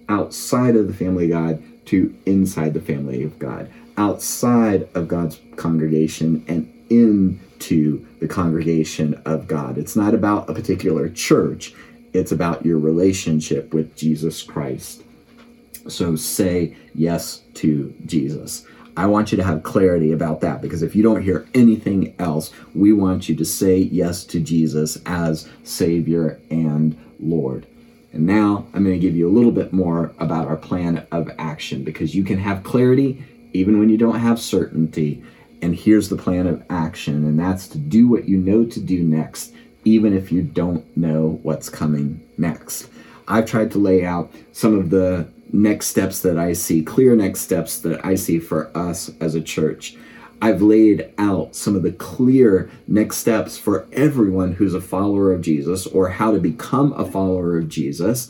outside 0.09 0.75
of 0.75 0.87
the 0.87 0.93
family 0.93 1.25
of 1.25 1.31
God 1.31 1.63
to 1.87 2.15
inside 2.25 2.73
the 2.73 2.81
family 2.81 3.23
of 3.23 3.37
God, 3.37 3.69
outside 3.97 4.87
of 4.95 5.07
God's 5.07 5.39
congregation 5.55 6.43
and 6.47 6.73
into 6.89 8.05
the 8.19 8.27
congregation 8.27 9.21
of 9.25 9.47
God. 9.47 9.77
It's 9.77 9.95
not 9.95 10.13
about 10.13 10.49
a 10.49 10.53
particular 10.53 11.09
church, 11.09 11.73
it's 12.13 12.31
about 12.31 12.65
your 12.65 12.79
relationship 12.79 13.73
with 13.73 13.95
Jesus 13.95 14.41
Christ. 14.41 15.03
So 15.87 16.15
say 16.15 16.75
yes 16.93 17.41
to 17.55 17.93
Jesus. 18.05 18.65
I 18.97 19.05
want 19.05 19.31
you 19.31 19.37
to 19.37 19.43
have 19.43 19.61
clarity 19.61 20.11
about 20.11 20.41
that 20.41 20.59
because 20.59 20.81
if 20.81 20.95
you 20.95 21.03
don't 21.03 21.21
hear 21.21 21.47
anything 21.53 22.15
else, 22.17 22.51
we 22.73 22.91
want 22.91 23.29
you 23.29 23.35
to 23.35 23.45
say 23.45 23.77
yes 23.77 24.25
to 24.25 24.39
Jesus 24.39 24.97
as 25.05 25.47
Savior 25.63 26.39
and 26.49 26.97
Lord. 27.19 27.67
And 28.11 28.25
now 28.25 28.65
I'm 28.73 28.83
going 28.83 28.95
to 28.95 28.99
give 28.99 29.15
you 29.15 29.29
a 29.29 29.31
little 29.31 29.51
bit 29.51 29.71
more 29.71 30.15
about 30.17 30.47
our 30.47 30.57
plan 30.57 31.05
of 31.11 31.29
action 31.37 31.83
because 31.83 32.15
you 32.15 32.23
can 32.23 32.39
have 32.39 32.63
clarity 32.63 33.23
even 33.53 33.79
when 33.79 33.89
you 33.89 33.97
don't 33.97 34.19
have 34.19 34.39
certainty. 34.39 35.23
And 35.61 35.75
here's 35.75 36.09
the 36.09 36.17
plan 36.17 36.47
of 36.47 36.63
action, 36.69 37.25
and 37.25 37.39
that's 37.39 37.67
to 37.69 37.77
do 37.77 38.07
what 38.07 38.27
you 38.27 38.37
know 38.37 38.65
to 38.65 38.79
do 38.79 39.03
next, 39.03 39.53
even 39.85 40.15
if 40.15 40.31
you 40.31 40.41
don't 40.41 40.97
know 40.97 41.39
what's 41.43 41.69
coming 41.69 42.27
next. 42.37 42.89
I've 43.27 43.45
tried 43.45 43.71
to 43.71 43.79
lay 43.79 44.05
out 44.05 44.31
some 44.53 44.77
of 44.77 44.89
the 44.89 45.27
next 45.51 45.87
steps 45.87 46.21
that 46.21 46.37
I 46.37 46.53
see, 46.53 46.83
clear 46.83 47.15
next 47.15 47.41
steps 47.41 47.79
that 47.79 48.03
I 48.05 48.15
see 48.15 48.39
for 48.39 48.75
us 48.77 49.11
as 49.19 49.35
a 49.35 49.41
church. 49.41 49.95
I've 50.41 50.61
laid 50.61 51.11
out 51.17 51.55
some 51.55 51.75
of 51.75 51.83
the 51.83 51.91
clear 51.91 52.69
next 52.87 53.17
steps 53.17 53.57
for 53.57 53.87
everyone 53.91 54.53
who's 54.53 54.75
a 54.75 54.81
follower 54.81 55.33
of 55.33 55.41
Jesus 55.41 55.87
or 55.87 56.09
how 56.09 56.31
to 56.31 56.39
become 56.39 56.93
a 56.93 57.09
follower 57.09 57.57
of 57.57 57.69
Jesus. 57.69 58.29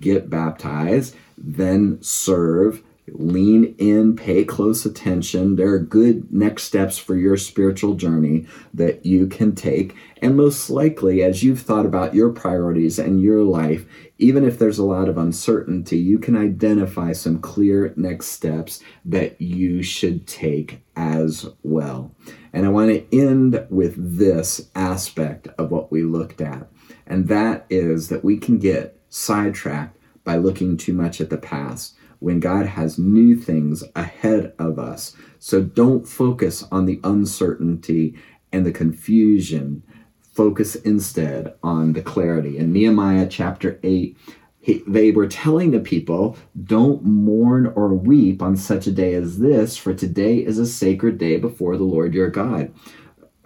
Get 0.00 0.28
baptized, 0.28 1.16
then 1.38 1.98
serve, 2.02 2.82
lean 3.14 3.74
in, 3.78 4.16
pay 4.16 4.44
close 4.44 4.84
attention. 4.84 5.56
There 5.56 5.72
are 5.72 5.78
good 5.78 6.32
next 6.32 6.64
steps 6.64 6.98
for 6.98 7.16
your 7.16 7.36
spiritual 7.36 7.94
journey 7.94 8.46
that 8.74 9.04
you 9.04 9.26
can 9.26 9.54
take. 9.54 9.94
And 10.22 10.36
most 10.36 10.70
likely, 10.70 11.22
as 11.22 11.42
you've 11.42 11.62
thought 11.62 11.86
about 11.86 12.14
your 12.14 12.30
priorities 12.30 12.98
and 12.98 13.20
your 13.22 13.42
life, 13.42 13.86
even 14.18 14.44
if 14.44 14.58
there's 14.58 14.78
a 14.78 14.84
lot 14.84 15.08
of 15.08 15.16
uncertainty, 15.16 15.98
you 15.98 16.18
can 16.18 16.36
identify 16.36 17.12
some 17.12 17.40
clear 17.40 17.94
next 17.96 18.26
steps 18.26 18.80
that 19.04 19.40
you 19.40 19.82
should 19.82 20.26
take 20.26 20.82
as 20.96 21.48
well. 21.62 22.14
And 22.52 22.66
I 22.66 22.68
want 22.68 22.90
to 22.90 23.18
end 23.18 23.66
with 23.70 24.18
this 24.18 24.68
aspect 24.74 25.48
of 25.58 25.70
what 25.70 25.90
we 25.90 26.02
looked 26.02 26.40
at, 26.40 26.68
and 27.06 27.28
that 27.28 27.64
is 27.70 28.08
that 28.08 28.24
we 28.24 28.36
can 28.36 28.58
get 28.58 29.00
sidetracked 29.08 29.96
by 30.24 30.36
looking 30.36 30.76
too 30.76 30.92
much 30.92 31.20
at 31.20 31.30
the 31.30 31.38
past 31.38 31.96
when 32.20 32.38
God 32.38 32.66
has 32.66 32.98
new 32.98 33.34
things 33.34 33.82
ahead 33.96 34.52
of 34.58 34.78
us. 34.78 35.16
So 35.38 35.62
don't 35.62 36.06
focus 36.06 36.64
on 36.70 36.86
the 36.86 37.00
uncertainty 37.02 38.14
and 38.52 38.64
the 38.64 38.72
confusion. 38.72 39.82
Focus 40.32 40.76
instead 40.76 41.54
on 41.62 41.94
the 41.94 42.02
clarity. 42.02 42.56
In 42.58 42.72
Nehemiah 42.72 43.26
chapter 43.28 43.80
8, 43.82 44.16
he, 44.60 44.82
they 44.86 45.10
were 45.10 45.26
telling 45.26 45.70
the 45.70 45.80
people, 45.80 46.36
Don't 46.62 47.02
mourn 47.02 47.72
or 47.74 47.94
weep 47.94 48.42
on 48.42 48.56
such 48.56 48.86
a 48.86 48.92
day 48.92 49.14
as 49.14 49.38
this, 49.38 49.76
for 49.76 49.94
today 49.94 50.36
is 50.36 50.58
a 50.58 50.66
sacred 50.66 51.18
day 51.18 51.38
before 51.38 51.76
the 51.76 51.84
Lord 51.84 52.14
your 52.14 52.30
God. 52.30 52.72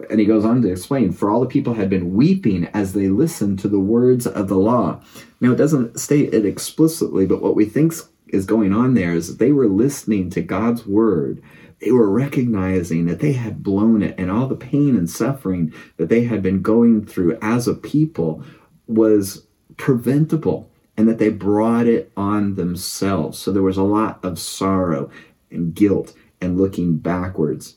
And 0.09 0.19
he 0.19 0.25
goes 0.25 0.43
on 0.43 0.61
to 0.61 0.71
explain, 0.71 1.13
For 1.13 1.31
all 1.31 1.39
the 1.39 1.47
people 1.47 1.73
had 1.73 1.89
been 1.89 2.13
weeping 2.13 2.65
as 2.73 2.91
they 2.91 3.07
listened 3.07 3.59
to 3.59 3.69
the 3.69 3.79
words 3.79 4.27
of 4.27 4.49
the 4.49 4.57
law. 4.57 5.01
Now, 5.39 5.53
it 5.53 5.57
doesn't 5.57 5.99
state 5.99 6.33
it 6.33 6.45
explicitly, 6.45 7.25
but 7.25 7.41
what 7.41 7.55
we 7.55 7.65
think 7.65 7.93
is 8.27 8.45
going 8.45 8.73
on 8.73 8.93
there 8.93 9.13
is 9.13 9.27
that 9.27 9.39
they 9.39 9.51
were 9.51 9.67
listening 9.67 10.29
to 10.31 10.41
God's 10.41 10.85
word. 10.85 11.41
They 11.79 11.91
were 11.91 12.09
recognizing 12.09 13.05
that 13.05 13.19
they 13.19 13.33
had 13.33 13.63
blown 13.63 14.01
it, 14.01 14.15
and 14.17 14.31
all 14.31 14.47
the 14.47 14.55
pain 14.55 14.95
and 14.95 15.09
suffering 15.09 15.73
that 15.97 16.09
they 16.09 16.23
had 16.23 16.41
been 16.41 16.61
going 16.61 17.05
through 17.05 17.37
as 17.41 17.67
a 17.67 17.73
people 17.73 18.43
was 18.87 19.45
preventable 19.77 20.69
and 20.97 21.07
that 21.07 21.17
they 21.19 21.29
brought 21.29 21.87
it 21.87 22.11
on 22.15 22.55
themselves. 22.55 23.37
So 23.37 23.51
there 23.51 23.61
was 23.61 23.77
a 23.77 23.83
lot 23.83 24.23
of 24.23 24.39
sorrow 24.39 25.09
and 25.51 25.73
guilt 25.73 26.13
and 26.39 26.57
looking 26.57 26.97
backwards. 26.97 27.75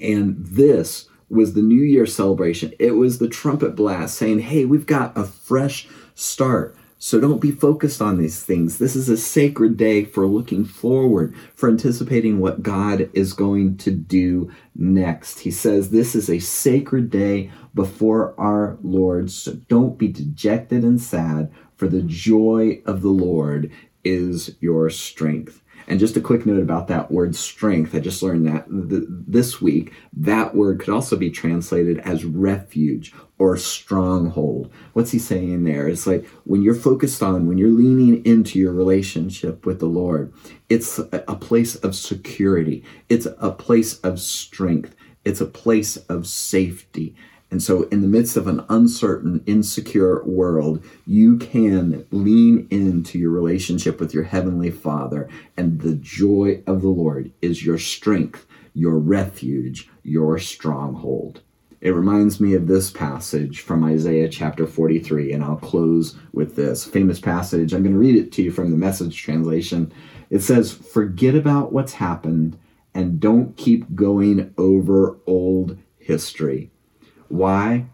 And 0.00 0.36
this 0.38 1.08
was 1.30 1.54
the 1.54 1.62
New 1.62 1.82
Year 1.82 2.06
celebration. 2.06 2.72
It 2.78 2.92
was 2.92 3.18
the 3.18 3.28
trumpet 3.28 3.74
blast 3.74 4.16
saying, 4.16 4.40
hey, 4.40 4.64
we've 4.64 4.86
got 4.86 5.16
a 5.16 5.24
fresh 5.24 5.88
start. 6.14 6.76
So 7.00 7.20
don't 7.20 7.40
be 7.40 7.52
focused 7.52 8.02
on 8.02 8.18
these 8.18 8.42
things. 8.42 8.78
This 8.78 8.96
is 8.96 9.08
a 9.08 9.16
sacred 9.16 9.76
day 9.76 10.04
for 10.04 10.26
looking 10.26 10.64
forward, 10.64 11.32
for 11.54 11.68
anticipating 11.68 12.40
what 12.40 12.62
God 12.62 13.08
is 13.12 13.32
going 13.32 13.76
to 13.78 13.92
do 13.92 14.50
next. 14.74 15.40
He 15.40 15.52
says 15.52 15.90
this 15.90 16.16
is 16.16 16.28
a 16.28 16.40
sacred 16.40 17.08
day 17.08 17.52
before 17.72 18.34
our 18.38 18.78
Lord. 18.82 19.30
So 19.30 19.52
don't 19.68 19.96
be 19.96 20.08
dejected 20.08 20.82
and 20.82 21.00
sad, 21.00 21.52
for 21.76 21.86
the 21.86 22.02
joy 22.02 22.82
of 22.84 23.02
the 23.02 23.10
Lord 23.10 23.70
is 24.02 24.56
your 24.60 24.90
strength. 24.90 25.62
And 25.88 25.98
just 25.98 26.18
a 26.18 26.20
quick 26.20 26.44
note 26.44 26.62
about 26.62 26.86
that 26.88 27.10
word 27.10 27.34
strength. 27.34 27.94
I 27.94 28.00
just 28.00 28.22
learned 28.22 28.46
that 28.46 28.68
th- 28.68 29.04
this 29.08 29.60
week. 29.60 29.94
That 30.12 30.54
word 30.54 30.80
could 30.80 30.90
also 30.90 31.16
be 31.16 31.30
translated 31.30 31.98
as 32.00 32.26
refuge 32.26 33.14
or 33.38 33.56
stronghold. 33.56 34.70
What's 34.92 35.12
he 35.12 35.18
saying 35.18 35.64
there? 35.64 35.88
It's 35.88 36.06
like 36.06 36.26
when 36.44 36.60
you're 36.60 36.74
focused 36.74 37.22
on, 37.22 37.46
when 37.46 37.56
you're 37.56 37.70
leaning 37.70 38.22
into 38.26 38.58
your 38.58 38.74
relationship 38.74 39.64
with 39.64 39.80
the 39.80 39.86
Lord, 39.86 40.30
it's 40.68 40.98
a 40.98 41.36
place 41.36 41.74
of 41.76 41.96
security, 41.96 42.84
it's 43.08 43.26
a 43.38 43.50
place 43.50 43.98
of 44.00 44.20
strength, 44.20 44.94
it's 45.24 45.40
a 45.40 45.46
place 45.46 45.96
of 45.96 46.26
safety. 46.26 47.16
And 47.50 47.62
so, 47.62 47.84
in 47.84 48.02
the 48.02 48.08
midst 48.08 48.36
of 48.36 48.46
an 48.46 48.64
uncertain, 48.68 49.42
insecure 49.46 50.22
world, 50.24 50.84
you 51.06 51.38
can 51.38 52.06
lean 52.10 52.68
into 52.70 53.18
your 53.18 53.30
relationship 53.30 53.98
with 53.98 54.12
your 54.12 54.24
Heavenly 54.24 54.70
Father, 54.70 55.28
and 55.56 55.80
the 55.80 55.94
joy 55.94 56.62
of 56.66 56.82
the 56.82 56.88
Lord 56.88 57.32
is 57.40 57.64
your 57.64 57.78
strength, 57.78 58.46
your 58.74 58.98
refuge, 58.98 59.88
your 60.02 60.38
stronghold. 60.38 61.40
It 61.80 61.90
reminds 61.90 62.40
me 62.40 62.54
of 62.54 62.66
this 62.66 62.90
passage 62.90 63.60
from 63.60 63.84
Isaiah 63.84 64.28
chapter 64.28 64.66
43, 64.66 65.32
and 65.32 65.44
I'll 65.44 65.56
close 65.56 66.16
with 66.32 66.56
this 66.56 66.84
famous 66.84 67.20
passage. 67.20 67.72
I'm 67.72 67.82
going 67.82 67.92
to 67.94 67.98
read 67.98 68.16
it 68.16 68.32
to 68.32 68.42
you 68.42 68.50
from 68.50 68.70
the 68.70 68.76
message 68.76 69.16
translation. 69.16 69.92
It 70.28 70.40
says, 70.40 70.72
Forget 70.72 71.34
about 71.34 71.72
what's 71.72 71.94
happened 71.94 72.58
and 72.94 73.20
don't 73.20 73.56
keep 73.56 73.94
going 73.94 74.52
over 74.58 75.18
old 75.26 75.78
history. 75.98 76.72
Why? 77.28 77.86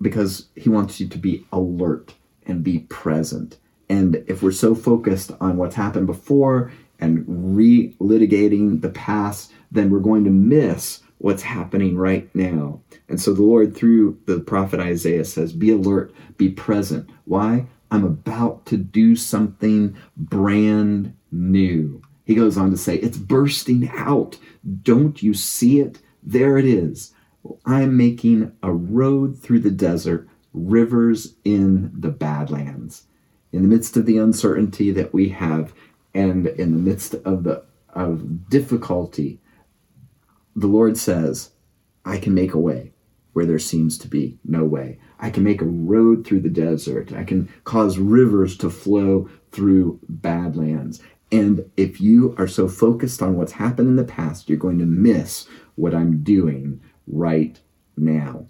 Because 0.00 0.48
he 0.54 0.68
wants 0.68 1.00
you 1.00 1.08
to 1.08 1.18
be 1.18 1.44
alert 1.52 2.14
and 2.46 2.62
be 2.62 2.80
present. 2.80 3.58
And 3.88 4.24
if 4.26 4.42
we're 4.42 4.52
so 4.52 4.74
focused 4.74 5.32
on 5.40 5.56
what's 5.56 5.76
happened 5.76 6.06
before 6.06 6.72
and 6.98 7.24
relitigating 7.26 8.80
the 8.80 8.90
past, 8.90 9.52
then 9.70 9.90
we're 9.90 9.98
going 9.98 10.24
to 10.24 10.30
miss 10.30 11.02
what's 11.18 11.42
happening 11.42 11.96
right 11.96 12.28
now. 12.34 12.80
And 13.08 13.20
so 13.20 13.32
the 13.32 13.42
Lord, 13.42 13.74
through 13.74 14.18
the 14.26 14.40
prophet 14.40 14.80
Isaiah, 14.80 15.24
says, 15.24 15.52
Be 15.52 15.70
alert, 15.70 16.12
be 16.36 16.50
present. 16.50 17.08
Why? 17.24 17.66
I'm 17.90 18.04
about 18.04 18.66
to 18.66 18.76
do 18.76 19.16
something 19.16 19.96
brand 20.16 21.14
new. 21.30 22.02
He 22.24 22.34
goes 22.34 22.58
on 22.58 22.70
to 22.70 22.76
say, 22.76 22.96
It's 22.96 23.16
bursting 23.18 23.90
out. 23.94 24.38
Don't 24.82 25.22
you 25.22 25.34
see 25.34 25.80
it? 25.80 26.00
There 26.22 26.58
it 26.58 26.64
is. 26.64 27.13
I'm 27.64 27.96
making 27.96 28.52
a 28.62 28.72
road 28.72 29.38
through 29.38 29.60
the 29.60 29.70
desert, 29.70 30.28
rivers 30.52 31.34
in 31.44 31.92
the 31.98 32.10
badlands. 32.10 33.06
In 33.52 33.62
the 33.62 33.68
midst 33.68 33.96
of 33.96 34.06
the 34.06 34.18
uncertainty 34.18 34.90
that 34.92 35.12
we 35.12 35.28
have, 35.30 35.72
and 36.14 36.46
in 36.46 36.72
the 36.72 36.78
midst 36.78 37.14
of 37.14 37.44
the 37.44 37.64
of 37.90 38.50
difficulty, 38.50 39.40
the 40.56 40.66
Lord 40.66 40.96
says, 40.96 41.50
I 42.04 42.18
can 42.18 42.34
make 42.34 42.52
a 42.52 42.58
way 42.58 42.92
where 43.32 43.46
there 43.46 43.58
seems 43.58 43.98
to 43.98 44.08
be 44.08 44.38
no 44.44 44.64
way. 44.64 44.98
I 45.18 45.30
can 45.30 45.42
make 45.42 45.60
a 45.60 45.66
road 45.66 46.26
through 46.26 46.40
the 46.40 46.48
desert. 46.48 47.12
I 47.12 47.24
can 47.24 47.48
cause 47.64 47.98
rivers 47.98 48.56
to 48.58 48.70
flow 48.70 49.28
through 49.52 50.00
badlands. 50.08 51.00
And 51.32 51.70
if 51.76 52.00
you 52.00 52.34
are 52.38 52.46
so 52.46 52.68
focused 52.68 53.22
on 53.22 53.36
what's 53.36 53.52
happened 53.52 53.88
in 53.88 53.96
the 53.96 54.04
past, 54.04 54.48
you're 54.48 54.58
going 54.58 54.78
to 54.78 54.86
miss 54.86 55.48
what 55.74 55.94
I'm 55.94 56.22
doing 56.22 56.80
right 57.06 57.58
now. 57.96 58.46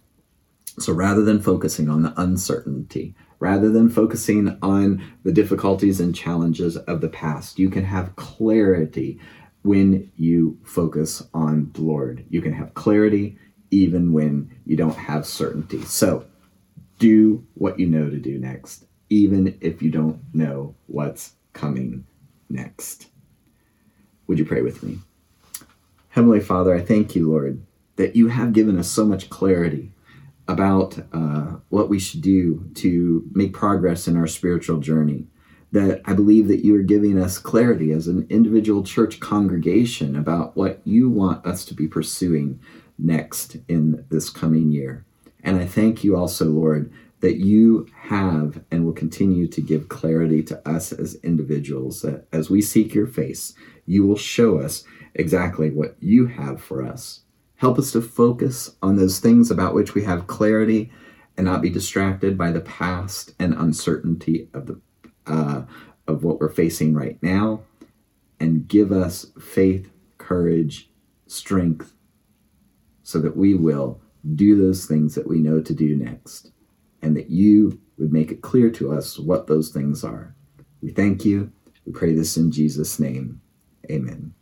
So 0.78 0.92
rather 0.92 1.22
than 1.22 1.40
focusing 1.40 1.88
on 1.88 2.02
the 2.02 2.12
uncertainty, 2.20 3.14
rather 3.38 3.70
than 3.70 3.88
focusing 3.88 4.58
on 4.62 5.04
the 5.22 5.32
difficulties 5.32 6.00
and 6.00 6.14
challenges 6.14 6.76
of 6.76 7.00
the 7.00 7.08
past, 7.08 7.58
you 7.58 7.70
can 7.70 7.84
have 7.84 8.16
clarity 8.16 9.20
when 9.62 10.10
you 10.16 10.58
focus 10.64 11.22
on 11.32 11.70
the 11.74 11.82
Lord. 11.82 12.24
You 12.28 12.42
can 12.42 12.52
have 12.52 12.74
clarity 12.74 13.38
even 13.70 14.12
when 14.12 14.54
you 14.66 14.76
don't 14.76 14.96
have 14.96 15.26
certainty. 15.26 15.82
So 15.82 16.26
do 16.98 17.46
what 17.54 17.78
you 17.78 17.86
know 17.86 18.10
to 18.10 18.18
do 18.18 18.38
next, 18.38 18.84
even 19.10 19.56
if 19.60 19.82
you 19.82 19.90
don't 19.90 20.20
know 20.32 20.74
what's 20.86 21.34
coming 21.52 22.04
next. 22.48 23.08
Would 24.26 24.38
you 24.38 24.44
pray 24.44 24.62
with 24.62 24.82
me? 24.82 24.98
Heavenly 26.08 26.40
Father, 26.40 26.74
I 26.74 26.80
thank 26.80 27.14
you, 27.16 27.30
Lord, 27.30 27.64
that 27.96 28.16
you 28.16 28.28
have 28.28 28.52
given 28.52 28.78
us 28.78 28.90
so 28.90 29.04
much 29.04 29.30
clarity 29.30 29.92
about 30.46 30.98
uh, 31.12 31.56
what 31.68 31.88
we 31.88 31.98
should 31.98 32.20
do 32.20 32.70
to 32.74 33.28
make 33.32 33.52
progress 33.52 34.06
in 34.06 34.16
our 34.16 34.26
spiritual 34.26 34.78
journey. 34.78 35.26
That 35.72 36.02
I 36.04 36.12
believe 36.12 36.48
that 36.48 36.64
you 36.64 36.76
are 36.76 36.82
giving 36.82 37.18
us 37.18 37.38
clarity 37.38 37.90
as 37.90 38.06
an 38.06 38.26
individual 38.30 38.84
church 38.84 39.18
congregation 39.18 40.14
about 40.14 40.56
what 40.56 40.80
you 40.84 41.10
want 41.10 41.44
us 41.44 41.64
to 41.64 41.74
be 41.74 41.88
pursuing 41.88 42.60
next 42.96 43.56
in 43.68 44.04
this 44.08 44.30
coming 44.30 44.70
year. 44.70 45.04
And 45.42 45.58
I 45.58 45.66
thank 45.66 46.04
you 46.04 46.16
also, 46.16 46.46
Lord, 46.46 46.92
that 47.20 47.36
you 47.38 47.88
have 48.02 48.62
and 48.70 48.84
will 48.84 48.92
continue 48.92 49.48
to 49.48 49.60
give 49.60 49.88
clarity 49.88 50.42
to 50.44 50.68
us 50.68 50.92
as 50.92 51.16
individuals, 51.16 52.02
that 52.02 52.26
as 52.32 52.50
we 52.50 52.60
seek 52.62 52.94
your 52.94 53.06
face, 53.06 53.54
you 53.86 54.06
will 54.06 54.16
show 54.16 54.58
us 54.58 54.84
exactly 55.14 55.70
what 55.70 55.96
you 56.00 56.26
have 56.26 56.62
for 56.62 56.84
us. 56.84 57.23
Help 57.56 57.78
us 57.78 57.92
to 57.92 58.00
focus 58.00 58.76
on 58.82 58.96
those 58.96 59.18
things 59.18 59.50
about 59.50 59.74
which 59.74 59.94
we 59.94 60.02
have 60.04 60.26
clarity 60.26 60.90
and 61.36 61.44
not 61.44 61.62
be 61.62 61.70
distracted 61.70 62.36
by 62.36 62.50
the 62.50 62.60
past 62.60 63.34
and 63.38 63.54
uncertainty 63.54 64.48
of 64.54 64.66
the 64.66 64.80
uh, 65.26 65.62
of 66.06 66.22
what 66.22 66.38
we're 66.38 66.50
facing 66.50 66.94
right 66.94 67.18
now 67.22 67.62
and 68.38 68.68
give 68.68 68.92
us 68.92 69.26
faith, 69.40 69.90
courage, 70.18 70.90
strength 71.26 71.94
so 73.02 73.18
that 73.20 73.36
we 73.36 73.54
will 73.54 74.00
do 74.34 74.56
those 74.56 74.86
things 74.86 75.14
that 75.14 75.26
we 75.26 75.38
know 75.38 75.60
to 75.60 75.74
do 75.74 75.96
next 75.96 76.50
and 77.02 77.16
that 77.16 77.30
you 77.30 77.80
would 77.98 78.12
make 78.12 78.30
it 78.30 78.42
clear 78.42 78.70
to 78.70 78.92
us 78.92 79.18
what 79.18 79.46
those 79.46 79.70
things 79.70 80.04
are. 80.04 80.34
We 80.82 80.90
thank 80.90 81.24
you. 81.24 81.52
We 81.86 81.92
pray 81.92 82.14
this 82.14 82.36
in 82.36 82.50
Jesus' 82.50 82.98
name. 82.98 83.40
Amen. 83.90 84.34